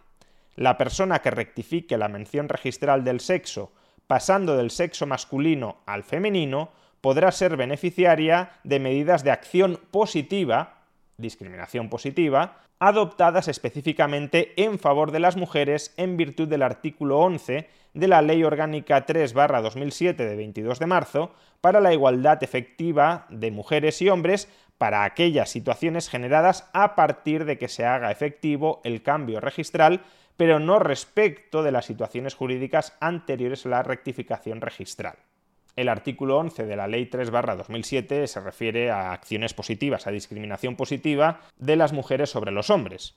La 0.57 0.79
persona 0.79 1.19
que 1.19 1.31
rectifique 1.31 1.99
la 1.99 2.09
mención 2.09 2.49
registral 2.49 3.05
del 3.05 3.21
sexo 3.21 3.73
pasando 4.07 4.57
del 4.57 4.71
sexo 4.71 5.05
masculino 5.05 5.83
al 5.85 6.03
femenino 6.03 6.71
podrá 7.03 7.31
ser 7.31 7.59
beneficiaria 7.59 8.53
de 8.65 8.81
medidas 8.81 9.23
de 9.23 9.33
acción 9.33 9.79
positiva, 9.91 10.82
discriminación 11.23 11.89
positiva, 11.89 12.59
adoptadas 12.79 13.49
específicamente 13.49 14.53
en 14.63 14.79
favor 14.79 15.13
de 15.13 15.21
las 15.21 15.37
mujeres 15.37 15.95
en 15.97 16.19
virtud 16.19 16.49
del 16.49 16.63
artículo 16.63 17.21
11 17.21 17.69
de 17.95 18.09
la 18.09 18.21
Ley 18.21 18.45
Orgánica 18.45 19.07
3-2007 19.07 20.17
de 20.17 20.37
22 20.37 20.79
de 20.79 20.87
marzo 20.87 21.33
para 21.61 21.81
la 21.81 21.93
igualdad 21.95 22.43
efectiva 22.43 23.27
de 23.31 23.51
mujeres 23.51 24.03
y 24.03 24.09
hombres 24.09 24.49
para 24.79 25.05
aquellas 25.05 25.49
situaciones 25.49 26.09
generadas 26.09 26.69
a 26.73 26.97
partir 26.97 27.45
de 27.45 27.57
que 27.57 27.69
se 27.69 27.87
haga 27.87 28.11
efectivo 28.11 28.81
el 28.85 29.03
cambio 29.03 29.41
registral, 29.41 30.01
pero 30.37 30.59
no 30.59 30.79
respecto 30.79 31.63
de 31.63 31.71
las 31.71 31.87
situaciones 31.87 32.35
jurídicas 32.35 32.97
anteriores 33.01 33.65
a 33.65 33.69
la 33.69 33.83
rectificación 33.83 34.61
registral. 34.61 35.15
El 35.75 35.89
artículo 35.89 36.39
11 36.39 36.67
de 36.67 36.77
la 36.77 36.87
Ley 36.87 37.09
3-2007 37.11 38.27
se 38.27 38.41
refiere 38.41 38.91
a 38.91 39.13
acciones 39.13 39.55
positivas, 39.55 40.07
a 40.07 40.11
discriminación 40.11 40.77
positiva 40.77 41.41
de 41.59 41.77
las 41.77 41.93
mujeres 41.93 42.31
sobre 42.31 42.53
los 42.53 42.69
hombres. 42.69 43.17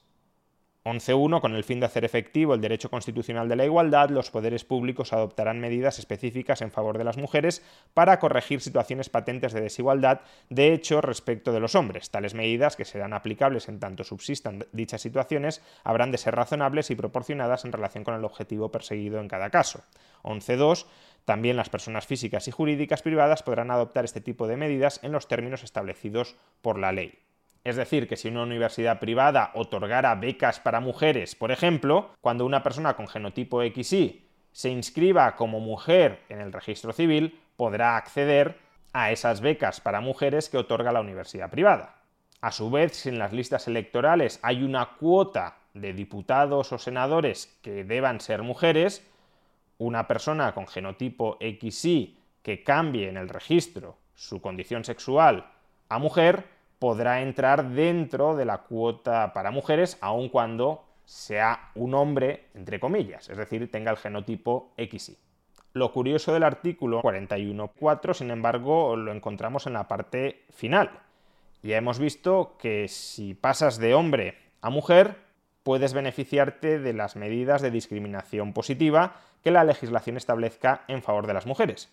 11.1. 0.86 1.42
Con 1.42 1.56
el 1.56 1.64
fin 1.64 1.80
de 1.80 1.88
hacer 1.88 2.06
efectivo 2.06 2.54
el 2.54 2.62
derecho 2.62 2.92
constitucional 2.92 3.50
de 3.50 3.56
la 3.56 3.66
igualdad, 3.66 4.10
los 4.12 4.30
poderes 4.30 4.64
públicos 4.64 5.14
adoptarán 5.14 5.60
medidas 5.60 5.98
específicas 5.98 6.62
en 6.62 6.70
favor 6.70 7.00
de 7.00 7.04
las 7.04 7.18
mujeres 7.18 7.64
para 7.96 8.20
corregir 8.20 8.62
situaciones 8.62 9.10
patentes 9.10 9.52
de 9.52 9.62
desigualdad 9.62 10.22
de 10.50 10.74
hecho 10.74 11.02
respecto 11.02 11.52
de 11.52 11.60
los 11.60 11.74
hombres. 11.74 12.12
Tales 12.12 12.36
medidas, 12.36 12.76
que 12.76 12.86
serán 12.86 13.14
aplicables 13.14 13.68
en 13.68 13.80
tanto 13.80 14.04
subsistan 14.04 14.64
dichas 14.74 15.02
situaciones, 15.02 15.64
habrán 15.84 16.12
de 16.12 16.20
ser 16.20 16.36
razonables 16.36 16.92
y 16.92 16.96
proporcionadas 16.96 17.66
en 17.66 17.72
relación 17.72 18.04
con 18.04 18.14
el 18.14 18.24
objetivo 18.24 18.70
perseguido 18.70 19.20
en 19.20 19.28
cada 19.28 19.50
caso. 19.50 19.84
11.2. 20.22 20.86
También 21.26 21.58
las 21.58 21.70
personas 21.70 22.06
físicas 22.06 22.48
y 22.48 22.52
jurídicas 22.52 23.02
privadas 23.02 23.42
podrán 23.42 23.72
adoptar 23.72 24.06
este 24.06 24.22
tipo 24.22 24.48
de 24.48 24.58
medidas 24.58 25.00
en 25.02 25.14
los 25.14 25.28
términos 25.28 25.64
establecidos 25.64 26.36
por 26.62 26.78
la 26.78 26.92
ley. 26.92 27.25
Es 27.66 27.78
decir, 27.78 28.08
que 28.08 28.16
si 28.16 28.28
una 28.28 28.44
universidad 28.44 29.00
privada 29.00 29.50
otorgara 29.56 30.14
becas 30.14 30.60
para 30.60 30.80
mujeres, 30.80 31.34
por 31.36 31.52
ejemplo, 31.52 32.12
cuando 32.22 32.46
una 32.46 32.62
persona 32.62 32.96
con 32.96 33.08
genotipo 33.08 33.64
XY 33.64 34.24
se 34.52 34.70
inscriba 34.70 35.36
como 35.36 35.60
mujer 35.60 36.22
en 36.30 36.42
el 36.42 36.54
registro 36.54 36.94
civil, 36.94 37.42
podrá 37.58 37.98
acceder 37.98 38.60
a 38.94 39.12
esas 39.12 39.42
becas 39.42 39.82
para 39.82 40.00
mujeres 40.00 40.48
que 40.48 40.60
otorga 40.60 40.92
la 40.92 41.02
universidad 41.02 41.50
privada. 41.50 41.96
A 42.40 42.52
su 42.52 42.70
vez, 42.70 42.96
si 42.96 43.10
en 43.10 43.18
las 43.18 43.34
listas 43.34 43.68
electorales 43.68 44.40
hay 44.44 44.62
una 44.62 44.98
cuota 45.00 45.58
de 45.74 45.92
diputados 45.94 46.72
o 46.72 46.78
senadores 46.78 47.58
que 47.64 47.84
deban 47.84 48.22
ser 48.22 48.44
mujeres, 48.44 49.04
una 49.80 50.08
persona 50.08 50.54
con 50.54 50.68
genotipo 50.68 51.40
XY 51.40 52.20
que 52.44 52.64
cambie 52.64 53.10
en 53.10 53.18
el 53.18 53.28
registro 53.28 53.98
su 54.14 54.40
condición 54.40 54.84
sexual 54.84 55.52
a 55.90 55.98
mujer 55.98 56.55
podrá 56.86 57.24
entrar 57.24 57.72
dentro 57.72 58.36
de 58.36 58.46
la 58.46 58.60
cuota 58.60 59.34
para 59.34 59.50
mujeres, 59.50 59.98
aun 60.02 60.30
cuando 60.30 60.86
sea 61.04 61.72
un 61.74 61.96
hombre, 61.96 62.50
entre 62.54 62.80
comillas, 62.80 63.28
es 63.28 63.38
decir, 63.40 63.72
tenga 63.72 63.90
el 63.90 63.98
genotipo 63.98 64.72
XY. 64.78 65.18
Lo 65.74 65.92
curioso 65.92 66.32
del 66.32 66.44
artículo 66.44 67.02
41.4, 67.02 68.14
sin 68.14 68.30
embargo, 68.30 68.96
lo 68.98 69.12
encontramos 69.12 69.66
en 69.66 69.74
la 69.74 69.88
parte 69.88 70.44
final. 70.52 70.92
Ya 71.64 71.78
hemos 71.78 71.98
visto 71.98 72.56
que 72.60 72.88
si 72.88 73.34
pasas 73.34 73.80
de 73.80 73.96
hombre 73.96 74.38
a 74.62 74.70
mujer, 74.70 75.18
puedes 75.64 75.96
beneficiarte 75.96 76.78
de 76.78 76.94
las 76.94 77.16
medidas 77.16 77.64
de 77.64 77.72
discriminación 77.72 78.54
positiva 78.54 79.16
que 79.44 79.50
la 79.50 79.64
legislación 79.64 80.18
establezca 80.18 80.84
en 80.88 81.02
favor 81.02 81.26
de 81.26 81.34
las 81.34 81.48
mujeres. 81.48 81.92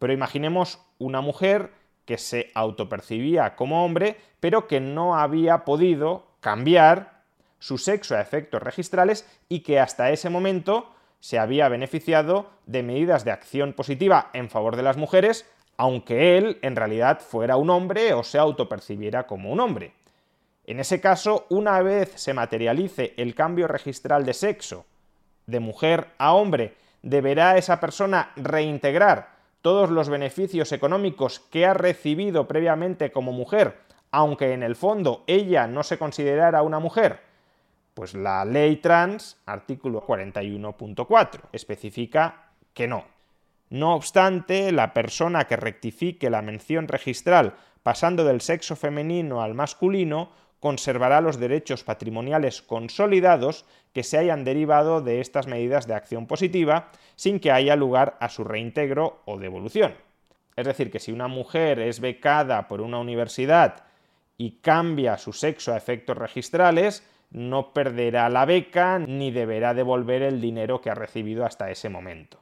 Pero 0.00 0.12
imaginemos 0.12 0.84
una 0.98 1.20
mujer 1.20 1.70
que 2.06 2.16
se 2.16 2.50
autopercibía 2.54 3.56
como 3.56 3.84
hombre, 3.84 4.16
pero 4.40 4.66
que 4.66 4.80
no 4.80 5.16
había 5.16 5.64
podido 5.64 6.26
cambiar 6.40 7.22
su 7.58 7.78
sexo 7.78 8.14
a 8.16 8.20
efectos 8.20 8.62
registrales 8.62 9.28
y 9.48 9.60
que 9.60 9.80
hasta 9.80 10.10
ese 10.10 10.30
momento 10.30 10.92
se 11.20 11.38
había 11.38 11.68
beneficiado 11.68 12.50
de 12.66 12.82
medidas 12.82 13.24
de 13.24 13.32
acción 13.32 13.72
positiva 13.72 14.30
en 14.32 14.48
favor 14.48 14.76
de 14.76 14.82
las 14.82 14.96
mujeres, 14.96 15.44
aunque 15.76 16.38
él 16.38 16.58
en 16.62 16.76
realidad 16.76 17.20
fuera 17.20 17.56
un 17.56 17.70
hombre 17.70 18.14
o 18.14 18.22
se 18.22 18.38
autopercibiera 18.38 19.26
como 19.26 19.50
un 19.50 19.60
hombre. 19.60 19.92
En 20.64 20.80
ese 20.80 21.00
caso, 21.00 21.46
una 21.48 21.80
vez 21.82 22.12
se 22.14 22.34
materialice 22.34 23.14
el 23.16 23.34
cambio 23.34 23.66
registral 23.68 24.24
de 24.24 24.34
sexo 24.34 24.86
de 25.46 25.60
mujer 25.60 26.08
a 26.18 26.34
hombre, 26.34 26.74
deberá 27.02 27.56
esa 27.56 27.78
persona 27.80 28.32
reintegrar 28.36 29.35
todos 29.62 29.90
los 29.90 30.08
beneficios 30.08 30.72
económicos 30.72 31.40
que 31.40 31.66
ha 31.66 31.74
recibido 31.74 32.46
previamente 32.46 33.10
como 33.10 33.32
mujer, 33.32 33.78
aunque 34.10 34.52
en 34.52 34.62
el 34.62 34.76
fondo 34.76 35.24
ella 35.26 35.66
no 35.66 35.82
se 35.82 35.98
considerara 35.98 36.62
una 36.62 36.78
mujer? 36.78 37.20
Pues 37.94 38.14
la 38.14 38.44
ley 38.44 38.76
trans, 38.76 39.40
artículo 39.46 40.06
41.4, 40.06 41.40
especifica 41.52 42.50
que 42.74 42.86
no. 42.86 43.04
No 43.70 43.94
obstante, 43.94 44.70
la 44.70 44.92
persona 44.94 45.46
que 45.46 45.56
rectifique 45.56 46.30
la 46.30 46.42
mención 46.42 46.88
registral 46.88 47.54
pasando 47.82 48.24
del 48.24 48.40
sexo 48.40 48.76
femenino 48.76 49.42
al 49.42 49.54
masculino 49.54 50.30
conservará 50.60 51.20
los 51.20 51.38
derechos 51.38 51.84
patrimoniales 51.84 52.62
consolidados 52.62 53.64
que 53.92 54.02
se 54.02 54.18
hayan 54.18 54.44
derivado 54.44 55.00
de 55.00 55.20
estas 55.20 55.46
medidas 55.46 55.86
de 55.86 55.94
acción 55.94 56.26
positiva 56.26 56.90
sin 57.14 57.40
que 57.40 57.52
haya 57.52 57.76
lugar 57.76 58.16
a 58.20 58.28
su 58.28 58.44
reintegro 58.44 59.22
o 59.24 59.38
devolución. 59.38 59.94
Es 60.56 60.66
decir, 60.66 60.90
que 60.90 61.00
si 61.00 61.12
una 61.12 61.28
mujer 61.28 61.78
es 61.80 62.00
becada 62.00 62.66
por 62.68 62.80
una 62.80 62.98
universidad 62.98 63.84
y 64.38 64.58
cambia 64.60 65.18
su 65.18 65.32
sexo 65.32 65.72
a 65.72 65.76
efectos 65.76 66.16
registrales, 66.16 67.06
no 67.30 67.72
perderá 67.72 68.28
la 68.28 68.44
beca 68.44 68.98
ni 68.98 69.30
deberá 69.30 69.74
devolver 69.74 70.22
el 70.22 70.40
dinero 70.40 70.80
que 70.80 70.90
ha 70.90 70.94
recibido 70.94 71.44
hasta 71.44 71.70
ese 71.70 71.88
momento. 71.88 72.40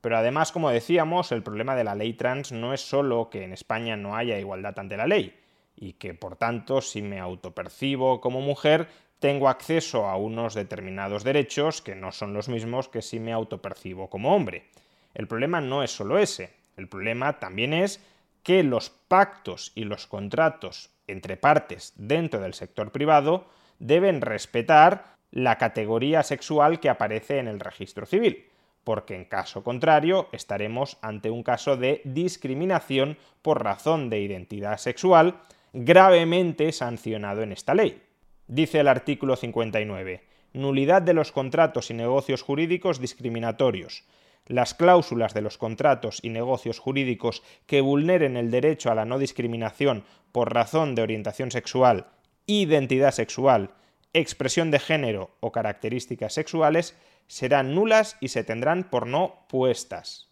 Pero 0.00 0.16
además, 0.16 0.52
como 0.52 0.70
decíamos, 0.70 1.32
el 1.32 1.42
problema 1.42 1.74
de 1.74 1.84
la 1.84 1.94
ley 1.94 2.12
trans 2.12 2.52
no 2.52 2.72
es 2.72 2.80
solo 2.80 3.30
que 3.30 3.44
en 3.44 3.52
España 3.52 3.96
no 3.96 4.16
haya 4.16 4.38
igualdad 4.38 4.78
ante 4.78 4.96
la 4.96 5.06
ley, 5.06 5.34
y 5.80 5.94
que 5.94 6.14
por 6.14 6.36
tanto 6.36 6.80
si 6.80 7.02
me 7.02 7.20
autopercibo 7.20 8.20
como 8.20 8.40
mujer 8.40 8.88
tengo 9.18 9.48
acceso 9.48 10.06
a 10.06 10.16
unos 10.16 10.54
determinados 10.54 11.24
derechos 11.24 11.82
que 11.82 11.94
no 11.94 12.12
son 12.12 12.34
los 12.34 12.48
mismos 12.48 12.88
que 12.88 13.02
si 13.02 13.18
me 13.18 13.32
autopercibo 13.32 14.08
como 14.08 14.34
hombre. 14.34 14.66
El 15.14 15.26
problema 15.26 15.60
no 15.60 15.82
es 15.82 15.90
solo 15.90 16.18
ese, 16.18 16.52
el 16.76 16.88
problema 16.88 17.40
también 17.40 17.72
es 17.72 18.00
que 18.42 18.62
los 18.62 18.90
pactos 18.90 19.72
y 19.74 19.84
los 19.84 20.06
contratos 20.06 20.90
entre 21.06 21.36
partes 21.36 21.92
dentro 21.96 22.40
del 22.40 22.54
sector 22.54 22.92
privado 22.92 23.46
deben 23.78 24.20
respetar 24.20 25.16
la 25.30 25.58
categoría 25.58 26.22
sexual 26.22 26.80
que 26.80 26.88
aparece 26.88 27.38
en 27.38 27.48
el 27.48 27.60
registro 27.60 28.06
civil, 28.06 28.46
porque 28.84 29.14
en 29.14 29.24
caso 29.24 29.62
contrario 29.62 30.28
estaremos 30.32 30.96
ante 31.02 31.30
un 31.30 31.42
caso 31.42 31.76
de 31.76 32.00
discriminación 32.04 33.18
por 33.42 33.62
razón 33.62 34.08
de 34.08 34.20
identidad 34.20 34.78
sexual 34.78 35.40
gravemente 35.72 36.72
sancionado 36.72 37.42
en 37.42 37.52
esta 37.52 37.74
ley. 37.74 38.02
Dice 38.46 38.80
el 38.80 38.88
artículo 38.88 39.36
59. 39.36 40.24
Nulidad 40.54 41.02
de 41.02 41.14
los 41.14 41.32
contratos 41.32 41.90
y 41.90 41.94
negocios 41.94 42.42
jurídicos 42.42 43.00
discriminatorios. 43.00 44.04
Las 44.46 44.72
cláusulas 44.72 45.34
de 45.34 45.42
los 45.42 45.58
contratos 45.58 46.20
y 46.22 46.30
negocios 46.30 46.78
jurídicos 46.78 47.42
que 47.66 47.82
vulneren 47.82 48.36
el 48.38 48.50
derecho 48.50 48.90
a 48.90 48.94
la 48.94 49.04
no 49.04 49.18
discriminación 49.18 50.04
por 50.32 50.54
razón 50.54 50.94
de 50.94 51.02
orientación 51.02 51.50
sexual, 51.50 52.06
identidad 52.46 53.12
sexual, 53.12 53.72
expresión 54.14 54.70
de 54.70 54.78
género 54.78 55.36
o 55.40 55.52
características 55.52 56.32
sexuales 56.32 56.96
serán 57.26 57.74
nulas 57.74 58.16
y 58.20 58.28
se 58.28 58.42
tendrán 58.42 58.84
por 58.84 59.06
no 59.06 59.44
puestas. 59.48 60.27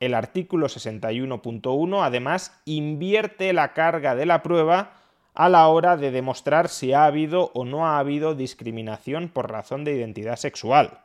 El 0.00 0.14
artículo 0.14 0.68
61.1 0.68 2.04
además 2.04 2.60
invierte 2.64 3.52
la 3.52 3.72
carga 3.72 4.14
de 4.14 4.26
la 4.26 4.42
prueba 4.42 4.92
a 5.34 5.48
la 5.48 5.66
hora 5.68 5.96
de 5.96 6.10
demostrar 6.10 6.68
si 6.68 6.92
ha 6.92 7.04
habido 7.04 7.50
o 7.54 7.64
no 7.64 7.86
ha 7.86 7.98
habido 7.98 8.34
discriminación 8.34 9.28
por 9.28 9.50
razón 9.50 9.84
de 9.84 9.94
identidad 9.94 10.36
sexual. 10.36 11.00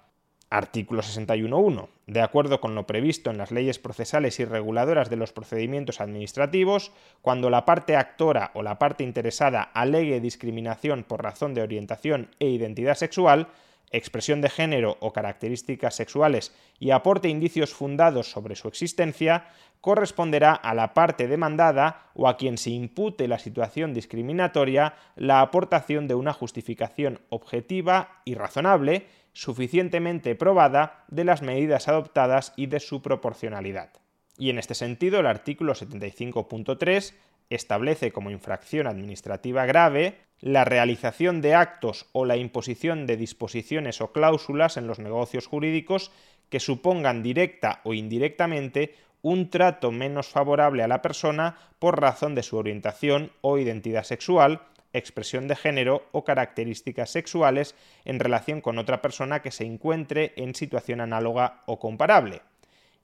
Artículo 0.50 1.02
61.1. 1.02 1.88
De 2.06 2.22
acuerdo 2.22 2.62
con 2.62 2.76
lo 2.76 2.86
previsto 2.86 3.32
en 3.32 3.40
las 3.40 3.52
leyes 3.52 3.80
procesales 3.80 4.40
y 4.40 4.46
reguladoras 4.46 5.10
de 5.10 5.16
los 5.16 5.34
procedimientos 5.34 6.00
administrativos, 6.00 6.92
cuando 7.24 7.50
la 7.50 7.66
parte 7.66 7.96
actora 7.96 8.52
o 8.54 8.62
la 8.62 8.78
parte 8.78 9.04
interesada 9.04 9.64
alegue 9.64 10.20
discriminación 10.20 11.04
por 11.04 11.24
razón 11.24 11.56
de 11.56 11.64
orientación 11.64 12.30
e 12.40 12.50
identidad 12.50 12.94
sexual, 12.94 13.48
expresión 13.92 14.42
de 14.42 14.50
género 14.50 14.98
o 15.00 15.14
características 15.14 15.96
sexuales 15.96 16.54
y 16.80 16.92
aporte 16.92 17.30
indicios 17.30 17.74
fundados 17.74 18.32
sobre 18.32 18.56
su 18.56 18.68
existencia, 18.68 19.48
corresponderá 19.82 20.54
a 20.54 20.74
la 20.74 20.94
parte 20.94 21.28
demandada 21.28 22.10
o 22.14 22.28
a 22.28 22.38
quien 22.38 22.58
se 22.58 22.70
impute 22.70 23.28
la 23.28 23.38
situación 23.38 23.94
discriminatoria 23.94 24.96
la 25.16 25.42
aportación 25.42 26.08
de 26.08 26.16
una 26.16 26.34
justificación 26.34 27.20
objetiva 27.30 28.22
y 28.24 28.36
razonable, 28.36 29.08
suficientemente 29.34 30.36
probada 30.36 31.06
de 31.10 31.26
las 31.26 31.42
medidas 31.42 31.88
adoptadas 31.88 32.54
y 32.56 32.68
de 32.68 32.80
su 32.80 33.02
proporcionalidad. 33.02 33.92
Y 34.38 34.50
en 34.50 34.58
este 34.58 34.74
sentido, 34.74 35.20
el 35.20 35.28
artículo 35.28 35.74
75.3 35.74 37.14
establece 37.50 38.12
como 38.12 38.32
infracción 38.32 38.88
administrativa 38.88 39.66
grave 39.66 40.18
la 40.44 40.66
realización 40.66 41.40
de 41.40 41.56
actos 41.56 42.08
o 42.12 42.26
la 42.26 42.36
imposición 42.36 43.08
de 43.08 43.16
disposiciones 43.16 44.02
o 44.02 44.12
cláusulas 44.12 44.76
en 44.76 44.88
los 44.88 45.00
negocios 45.00 45.48
jurídicos 45.48 46.12
que 46.50 46.60
supongan 46.60 47.24
directa 47.24 47.80
o 47.86 47.94
indirectamente 47.94 48.94
un 49.22 49.50
trato 49.50 49.94
menos 49.94 50.28
favorable 50.28 50.84
a 50.84 50.90
la 50.90 51.02
persona 51.02 51.56
por 51.80 52.02
razón 52.02 52.36
de 52.36 52.44
su 52.44 52.58
orientación 52.58 53.32
o 53.40 53.58
identidad 53.58 54.04
sexual, 54.04 54.64
expresión 54.92 55.48
de 55.48 55.56
género 55.56 56.10
o 56.12 56.26
características 56.26 57.10
sexuales 57.10 57.74
en 58.04 58.20
relación 58.20 58.60
con 58.60 58.80
otra 58.80 59.02
persona 59.02 59.42
que 59.42 59.52
se 59.52 59.64
encuentre 59.64 60.34
en 60.36 60.56
situación 60.56 61.00
análoga 61.00 61.64
o 61.68 61.80
comparable. 61.80 62.42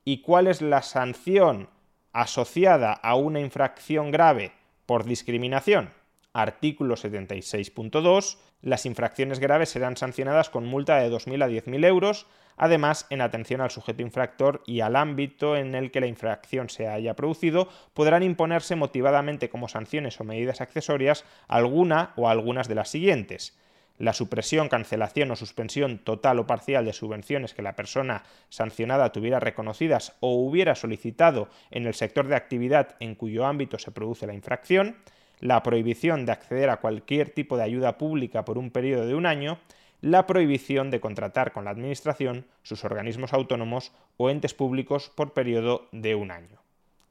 ¿Y 0.04 0.24
cuál 0.24 0.48
es 0.48 0.62
la 0.62 0.82
sanción 0.82 1.70
asociada 2.12 2.92
a 2.92 3.16
una 3.16 3.40
infracción 3.40 4.12
grave 4.12 4.52
por 4.86 5.06
discriminación? 5.06 5.98
Artículo 6.42 6.96
76.2, 6.96 8.38
las 8.62 8.86
infracciones 8.86 9.40
graves 9.40 9.70
serán 9.70 9.98
sancionadas 9.98 10.50
con 10.50 10.66
multa 10.66 10.98
de 10.98 11.12
2.000 11.12 11.44
a 11.44 11.48
10.000 11.48 11.86
euros, 11.86 12.28
Además, 12.60 13.08
en 13.10 13.22
atención 13.22 13.62
al 13.62 13.72
sujeto 13.72 14.02
infractor 14.02 14.62
y 14.66 14.82
al 14.82 14.98
ámbito 14.98 15.56
en 15.56 15.76
el 15.76 15.92
que 15.92 16.02
la 16.02 16.08
infracción 16.08 16.68
se 16.68 16.90
haya 16.90 17.16
producido, 17.16 17.70
podrán 17.94 18.22
imponerse 18.22 18.76
motivadamente 18.76 19.50
como 19.50 19.70
sanciones 19.70 20.20
o 20.20 20.26
medidas 20.26 20.60
accesorias 20.60 21.24
alguna 21.48 22.12
o 22.18 22.28
algunas 22.28 22.68
de 22.68 22.76
las 22.76 22.90
siguientes. 22.90 23.58
La 23.98 24.12
supresión, 24.12 24.68
cancelación 24.68 25.32
o 25.32 25.38
suspensión 25.38 26.00
total 26.00 26.40
o 26.40 26.48
parcial 26.48 26.84
de 26.84 26.92
subvenciones 26.92 27.54
que 27.54 27.62
la 27.62 27.78
persona 27.78 28.24
sancionada 28.50 29.14
tuviera 29.14 29.40
reconocidas 29.40 30.18
o 30.20 30.36
hubiera 30.36 30.76
solicitado 30.76 31.48
en 31.72 31.88
el 31.88 31.94
sector 31.94 32.28
de 32.28 32.36
actividad 32.36 32.98
en 33.00 33.16
cuyo 33.16 33.46
ámbito 33.46 33.80
se 33.80 33.92
produce 33.92 34.28
la 34.28 34.34
infracción, 34.34 34.98
la 35.40 35.64
prohibición 35.64 36.26
de 36.26 36.32
acceder 36.32 36.70
a 36.70 36.78
cualquier 36.78 37.30
tipo 37.30 37.58
de 37.58 37.64
ayuda 37.64 37.98
pública 37.98 38.46
por 38.46 38.58
un 38.58 38.72
periodo 38.72 39.06
de 39.06 39.16
un 39.16 39.26
año, 39.26 39.60
la 40.02 40.28
prohibición 40.28 40.92
de 40.92 41.02
contratar 41.02 41.52
con 41.52 41.66
la 41.66 41.72
Administración, 41.72 42.46
sus 42.64 42.86
organismos 42.86 43.34
autónomos 43.34 43.92
o 44.18 44.30
entes 44.30 44.54
públicos 44.54 45.12
por 45.14 45.34
periodo 45.34 45.88
de 45.92 46.16
un 46.16 46.32
año. 46.32 46.60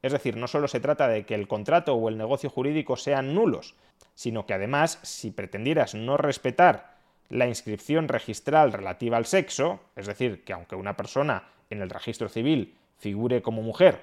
Es 0.01 0.13
decir, 0.13 0.37
no 0.37 0.47
solo 0.47 0.67
se 0.67 0.79
trata 0.79 1.07
de 1.07 1.25
que 1.25 1.35
el 1.35 1.47
contrato 1.47 1.93
o 1.93 2.09
el 2.09 2.17
negocio 2.17 2.49
jurídico 2.49 2.95
sean 2.95 3.33
nulos, 3.35 3.75
sino 4.15 4.45
que 4.45 4.53
además, 4.53 4.99
si 5.03 5.31
pretendieras 5.31 5.93
no 5.93 6.17
respetar 6.17 6.97
la 7.29 7.47
inscripción 7.47 8.07
registral 8.07 8.73
relativa 8.73 9.17
al 9.17 9.25
sexo, 9.25 9.81
es 9.95 10.07
decir, 10.07 10.43
que 10.43 10.53
aunque 10.53 10.75
una 10.75 10.97
persona 10.97 11.43
en 11.69 11.81
el 11.81 11.89
registro 11.89 12.29
civil 12.29 12.75
figure 12.97 13.41
como 13.41 13.61
mujer, 13.61 14.01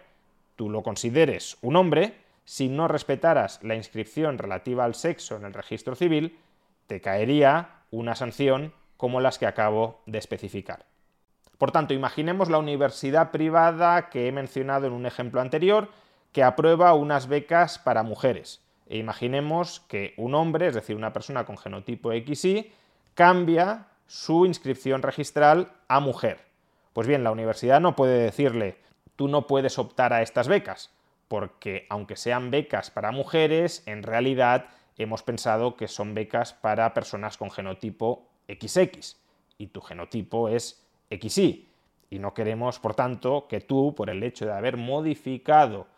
tú 0.55 0.71
lo 0.71 0.83
consideres 0.83 1.57
un 1.61 1.77
hombre, 1.77 2.15
si 2.47 2.69
no 2.69 2.89
respetaras 2.89 3.63
la 3.63 3.75
inscripción 3.75 4.39
relativa 4.39 4.85
al 4.85 4.95
sexo 4.95 5.37
en 5.37 5.45
el 5.45 5.53
registro 5.53 5.97
civil, 5.97 6.39
te 6.87 7.01
caería 7.01 7.81
una 7.91 8.15
sanción 8.15 8.73
como 8.97 9.21
las 9.21 9.39
que 9.39 9.47
acabo 9.47 10.01
de 10.07 10.19
especificar. 10.19 10.87
Por 11.59 11.73
tanto, 11.73 11.93
imaginemos 11.93 12.49
la 12.49 12.59
universidad 12.59 13.33
privada 13.33 14.09
que 14.11 14.29
he 14.29 14.33
mencionado 14.33 14.87
en 14.87 14.93
un 14.93 15.07
ejemplo 15.07 15.41
anterior, 15.41 15.91
que 16.33 16.45
aprueba 16.45 16.95
unas 16.95 17.27
becas 17.27 17.79
para 17.79 18.05
mujeres. 18.05 18.63
E 18.87 18.97
imaginemos 18.99 19.81
que 19.81 20.15
un 20.17 20.35
hombre, 20.35 20.69
es 20.69 20.75
decir, 20.75 20.95
una 20.95 21.13
persona 21.13 21.45
con 21.45 21.59
genotipo 21.59 22.13
XY, 22.13 22.71
cambia 23.15 23.89
su 24.07 24.47
inscripción 24.47 25.03
registral 25.03 25.73
a 25.89 25.99
mujer. 25.99 26.45
Pues 26.93 27.09
bien, 27.09 27.25
la 27.25 27.33
universidad 27.33 27.81
no 27.81 27.97
puede 27.97 28.19
decirle, 28.19 28.79
tú 29.17 29.27
no 29.27 29.49
puedes 29.49 29.79
optar 29.79 30.13
a 30.13 30.23
estas 30.23 30.47
becas, 30.47 30.93
porque 31.29 31.87
aunque 31.89 32.17
sean 32.17 32.51
becas 32.51 32.91
para 32.91 33.13
mujeres, 33.13 33.83
en 33.87 34.03
realidad 34.03 34.67
hemos 34.97 35.23
pensado 35.23 35.77
que 35.77 35.89
son 35.89 36.15
becas 36.15 36.53
para 36.53 36.95
personas 36.95 37.37
con 37.37 37.51
genotipo 37.51 38.27
XX 38.49 39.17
y 39.59 39.69
tu 39.69 39.81
genotipo 39.81 40.49
es 40.49 40.87
XY. 41.11 41.69
Y 42.09 42.19
no 42.19 42.35
queremos, 42.35 42.79
por 42.79 42.95
tanto, 42.95 43.47
que 43.49 43.61
tú, 43.61 43.95
por 43.95 44.11
el 44.11 44.23
hecho 44.23 44.47
de 44.47 44.53
haber 44.53 44.77
modificado 44.77 45.89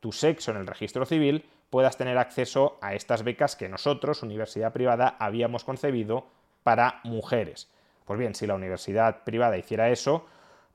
tu 0.00 0.12
sexo 0.12 0.50
en 0.50 0.56
el 0.56 0.66
registro 0.66 1.04
civil, 1.04 1.44
puedas 1.70 1.96
tener 1.96 2.16
acceso 2.16 2.78
a 2.80 2.94
estas 2.94 3.22
becas 3.22 3.56
que 3.56 3.68
nosotros, 3.68 4.22
universidad 4.22 4.72
privada, 4.72 5.16
habíamos 5.18 5.64
concebido 5.64 6.26
para 6.62 7.00
mujeres. 7.04 7.68
Pues 8.06 8.18
bien, 8.18 8.34
si 8.34 8.46
la 8.46 8.54
universidad 8.54 9.24
privada 9.24 9.58
hiciera 9.58 9.90
eso, 9.90 10.26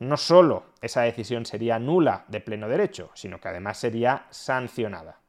no 0.03 0.17
solo 0.17 0.65
esa 0.81 1.01
decisión 1.01 1.45
sería 1.45 1.79
nula 1.79 2.25
de 2.27 2.41
pleno 2.41 2.67
derecho, 2.67 3.11
sino 3.13 3.39
que 3.39 3.47
además 3.47 3.77
sería 3.77 4.25
sancionada. 4.29 5.19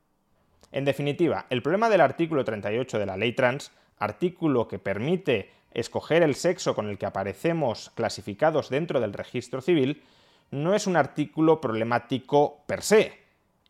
En 0.73 0.85
definitiva, 0.85 1.47
el 1.51 1.63
problema 1.63 1.89
del 1.89 2.01
artículo 2.01 2.45
38 2.45 2.99
de 2.99 3.07
la 3.07 3.17
ley 3.17 3.33
trans, 3.33 3.71
artículo 3.99 4.67
que 4.67 4.79
permite 4.79 5.51
escoger 5.73 6.23
el 6.23 6.35
sexo 6.35 6.75
con 6.75 6.89
el 6.89 6.99
que 6.99 7.07
aparecemos 7.07 7.91
clasificados 7.95 8.71
dentro 8.71 9.01
del 9.01 9.13
registro 9.13 9.61
civil, 9.61 10.03
no 10.51 10.75
es 10.75 10.87
un 10.87 10.97
artículo 10.97 11.61
problemático 11.61 12.65
per 12.67 12.83
se. 12.83 13.21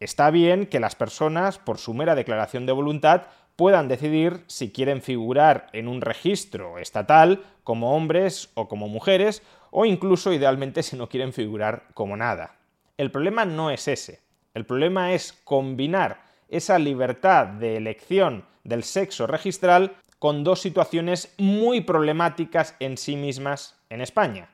Está 0.00 0.30
bien 0.30 0.66
que 0.66 0.80
las 0.80 0.96
personas, 0.96 1.58
por 1.58 1.78
su 1.78 1.94
mera 1.94 2.14
declaración 2.14 2.66
de 2.66 2.72
voluntad, 2.72 3.22
puedan 3.56 3.88
decidir 3.88 4.42
si 4.46 4.72
quieren 4.72 5.00
figurar 5.00 5.68
en 5.72 5.88
un 5.88 6.00
registro 6.00 6.78
estatal 6.78 7.44
como 7.62 7.94
hombres 7.94 8.50
o 8.54 8.68
como 8.68 8.88
mujeres, 8.88 9.42
o 9.76 9.84
incluso 9.84 10.32
idealmente 10.32 10.84
si 10.84 10.96
no 10.96 11.08
quieren 11.08 11.32
figurar 11.32 11.88
como 11.94 12.16
nada. 12.16 12.54
El 12.96 13.10
problema 13.10 13.44
no 13.44 13.72
es 13.72 13.88
ese. 13.88 14.20
El 14.54 14.64
problema 14.66 15.12
es 15.12 15.32
combinar 15.32 16.22
esa 16.48 16.78
libertad 16.78 17.48
de 17.48 17.76
elección 17.76 18.44
del 18.62 18.84
sexo 18.84 19.26
registral 19.26 19.96
con 20.20 20.44
dos 20.44 20.60
situaciones 20.60 21.34
muy 21.38 21.80
problemáticas 21.80 22.76
en 22.78 22.96
sí 22.96 23.16
mismas 23.16 23.76
en 23.90 24.00
España. 24.00 24.48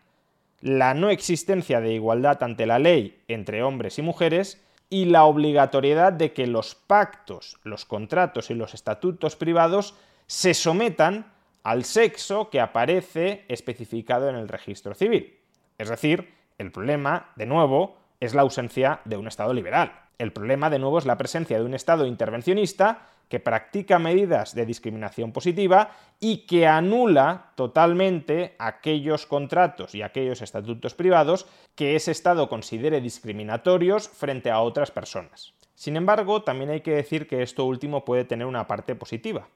La 0.62 0.94
no 0.94 1.10
existencia 1.10 1.82
de 1.82 1.92
igualdad 1.92 2.42
ante 2.42 2.64
la 2.64 2.78
ley 2.78 3.22
entre 3.28 3.62
hombres 3.62 3.98
y 3.98 4.02
mujeres 4.02 4.64
y 4.88 5.04
la 5.04 5.24
obligatoriedad 5.24 6.14
de 6.14 6.32
que 6.32 6.46
los 6.46 6.74
pactos, 6.74 7.58
los 7.62 7.84
contratos 7.84 8.48
y 8.48 8.54
los 8.54 8.72
estatutos 8.72 9.36
privados 9.36 9.94
se 10.26 10.54
sometan 10.54 11.30
al 11.62 11.84
sexo 11.84 12.50
que 12.50 12.60
aparece 12.60 13.44
especificado 13.48 14.28
en 14.28 14.36
el 14.36 14.48
registro 14.48 14.94
civil. 14.94 15.38
Es 15.78 15.88
decir, 15.88 16.34
el 16.58 16.72
problema, 16.72 17.32
de 17.36 17.46
nuevo, 17.46 17.96
es 18.20 18.34
la 18.34 18.42
ausencia 18.42 19.00
de 19.04 19.16
un 19.16 19.26
Estado 19.26 19.54
liberal. 19.54 19.92
El 20.18 20.32
problema, 20.32 20.68
de 20.68 20.78
nuevo, 20.78 20.98
es 20.98 21.06
la 21.06 21.16
presencia 21.16 21.58
de 21.58 21.64
un 21.64 21.74
Estado 21.74 22.06
intervencionista 22.06 23.08
que 23.30 23.40
practica 23.40 23.98
medidas 23.98 24.54
de 24.54 24.66
discriminación 24.66 25.32
positiva 25.32 25.92
y 26.18 26.46
que 26.46 26.66
anula 26.66 27.52
totalmente 27.54 28.56
aquellos 28.58 29.24
contratos 29.24 29.94
y 29.94 30.02
aquellos 30.02 30.42
estatutos 30.42 30.94
privados 30.94 31.46
que 31.76 31.94
ese 31.94 32.10
Estado 32.10 32.48
considere 32.48 33.00
discriminatorios 33.00 34.08
frente 34.08 34.50
a 34.50 34.60
otras 34.60 34.90
personas. 34.90 35.54
Sin 35.76 35.96
embargo, 35.96 36.42
también 36.42 36.70
hay 36.70 36.80
que 36.82 36.90
decir 36.90 37.26
que 37.26 37.42
esto 37.42 37.64
último 37.64 38.04
puede 38.04 38.24
tener 38.24 38.46
una 38.46 38.66
parte 38.66 38.94
positiva, 38.96 39.48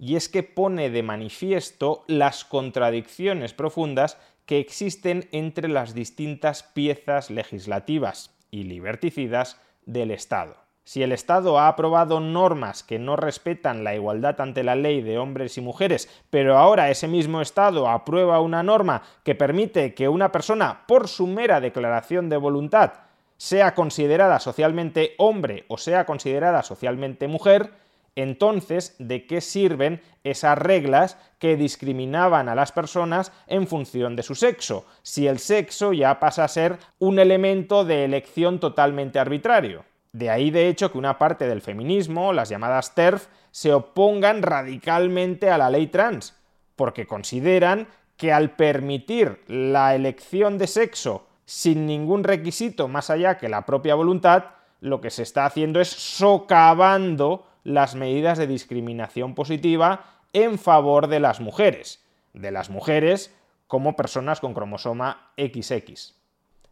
y 0.00 0.16
es 0.16 0.30
que 0.30 0.42
pone 0.42 0.88
de 0.88 1.02
manifiesto 1.02 2.04
las 2.08 2.44
contradicciones 2.44 3.52
profundas 3.52 4.16
que 4.46 4.58
existen 4.58 5.28
entre 5.30 5.68
las 5.68 5.94
distintas 5.94 6.62
piezas 6.62 7.30
legislativas 7.30 8.34
y 8.50 8.64
liberticidas 8.64 9.60
del 9.84 10.10
Estado. 10.10 10.56
Si 10.84 11.02
el 11.02 11.12
Estado 11.12 11.58
ha 11.58 11.68
aprobado 11.68 12.18
normas 12.18 12.82
que 12.82 12.98
no 12.98 13.14
respetan 13.14 13.84
la 13.84 13.94
igualdad 13.94 14.40
ante 14.40 14.64
la 14.64 14.74
ley 14.74 15.02
de 15.02 15.18
hombres 15.18 15.58
y 15.58 15.60
mujeres, 15.60 16.08
pero 16.30 16.56
ahora 16.56 16.90
ese 16.90 17.06
mismo 17.06 17.42
Estado 17.42 17.86
aprueba 17.86 18.40
una 18.40 18.62
norma 18.62 19.02
que 19.22 19.34
permite 19.34 19.94
que 19.94 20.08
una 20.08 20.32
persona, 20.32 20.84
por 20.88 21.06
su 21.06 21.26
mera 21.26 21.60
declaración 21.60 22.28
de 22.30 22.38
voluntad, 22.38 22.94
sea 23.36 23.74
considerada 23.74 24.40
socialmente 24.40 25.14
hombre 25.18 25.64
o 25.68 25.78
sea 25.78 26.06
considerada 26.06 26.62
socialmente 26.62 27.28
mujer, 27.28 27.70
entonces, 28.16 28.96
¿de 28.98 29.26
qué 29.26 29.40
sirven 29.40 30.02
esas 30.24 30.58
reglas 30.58 31.16
que 31.38 31.56
discriminaban 31.56 32.48
a 32.48 32.54
las 32.54 32.72
personas 32.72 33.32
en 33.46 33.66
función 33.66 34.16
de 34.16 34.22
su 34.22 34.34
sexo, 34.34 34.84
si 35.02 35.26
el 35.26 35.38
sexo 35.38 35.92
ya 35.92 36.18
pasa 36.20 36.44
a 36.44 36.48
ser 36.48 36.78
un 36.98 37.18
elemento 37.18 37.84
de 37.84 38.04
elección 38.04 38.60
totalmente 38.60 39.18
arbitrario? 39.18 39.84
De 40.12 40.28
ahí, 40.28 40.50
de 40.50 40.68
hecho, 40.68 40.90
que 40.90 40.98
una 40.98 41.18
parte 41.18 41.46
del 41.46 41.62
feminismo, 41.62 42.32
las 42.32 42.48
llamadas 42.48 42.94
TERF, 42.94 43.28
se 43.52 43.72
opongan 43.72 44.42
radicalmente 44.42 45.50
a 45.50 45.58
la 45.58 45.70
ley 45.70 45.86
trans, 45.86 46.36
porque 46.74 47.06
consideran 47.06 47.86
que 48.16 48.32
al 48.32 48.50
permitir 48.50 49.40
la 49.46 49.94
elección 49.94 50.58
de 50.58 50.66
sexo 50.66 51.26
sin 51.44 51.86
ningún 51.86 52.22
requisito 52.22 52.86
más 52.86 53.10
allá 53.10 53.38
que 53.38 53.48
la 53.48 53.66
propia 53.66 53.94
voluntad, 53.94 54.44
lo 54.80 55.00
que 55.00 55.10
se 55.10 55.22
está 55.22 55.46
haciendo 55.46 55.80
es 55.80 55.88
socavando 55.88 57.46
las 57.64 57.94
medidas 57.94 58.38
de 58.38 58.46
discriminación 58.46 59.34
positiva 59.34 60.04
en 60.32 60.58
favor 60.58 61.08
de 61.08 61.20
las 61.20 61.40
mujeres, 61.40 62.04
de 62.32 62.50
las 62.50 62.70
mujeres 62.70 63.34
como 63.66 63.96
personas 63.96 64.40
con 64.40 64.54
cromosoma 64.54 65.30
XX. 65.36 66.14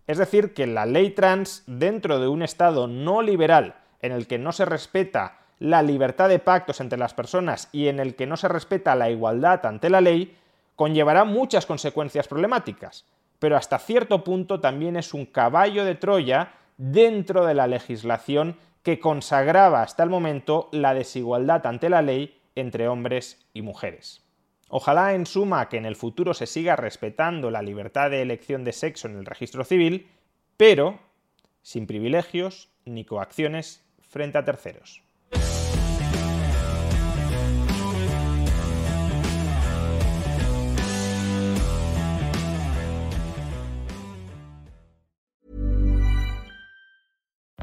Es 0.06 0.18
decir, 0.18 0.54
que 0.54 0.66
la 0.66 0.86
ley 0.86 1.10
trans, 1.10 1.64
dentro 1.66 2.18
de 2.18 2.28
un 2.28 2.42
Estado 2.42 2.88
no 2.88 3.22
liberal, 3.22 3.76
en 4.00 4.12
el 4.12 4.26
que 4.26 4.38
no 4.38 4.52
se 4.52 4.64
respeta 4.64 5.38
la 5.58 5.82
libertad 5.82 6.28
de 6.28 6.38
pactos 6.38 6.80
entre 6.80 6.98
las 6.98 7.14
personas 7.14 7.68
y 7.72 7.88
en 7.88 7.98
el 8.00 8.14
que 8.14 8.26
no 8.26 8.36
se 8.36 8.48
respeta 8.48 8.94
la 8.94 9.10
igualdad 9.10 9.66
ante 9.66 9.90
la 9.90 10.00
ley, 10.00 10.36
conllevará 10.76 11.24
muchas 11.24 11.66
consecuencias 11.66 12.28
problemáticas, 12.28 13.04
pero 13.38 13.56
hasta 13.56 13.78
cierto 13.78 14.22
punto 14.24 14.60
también 14.60 14.96
es 14.96 15.12
un 15.12 15.26
caballo 15.26 15.84
de 15.84 15.96
Troya 15.96 16.52
dentro 16.76 17.44
de 17.44 17.54
la 17.54 17.66
legislación 17.66 18.56
que 18.82 19.00
consagraba 19.00 19.82
hasta 19.82 20.02
el 20.02 20.10
momento 20.10 20.68
la 20.72 20.94
desigualdad 20.94 21.66
ante 21.66 21.88
la 21.88 22.02
ley 22.02 22.40
entre 22.54 22.88
hombres 22.88 23.46
y 23.52 23.62
mujeres. 23.62 24.24
Ojalá 24.68 25.14
en 25.14 25.26
suma 25.26 25.68
que 25.68 25.78
en 25.78 25.86
el 25.86 25.96
futuro 25.96 26.34
se 26.34 26.46
siga 26.46 26.76
respetando 26.76 27.50
la 27.50 27.62
libertad 27.62 28.10
de 28.10 28.22
elección 28.22 28.64
de 28.64 28.72
sexo 28.72 29.08
en 29.08 29.16
el 29.16 29.24
registro 29.24 29.64
civil, 29.64 30.08
pero 30.56 30.98
sin 31.62 31.86
privilegios 31.86 32.70
ni 32.84 33.04
coacciones 33.04 33.84
frente 34.00 34.38
a 34.38 34.44
terceros. 34.44 35.02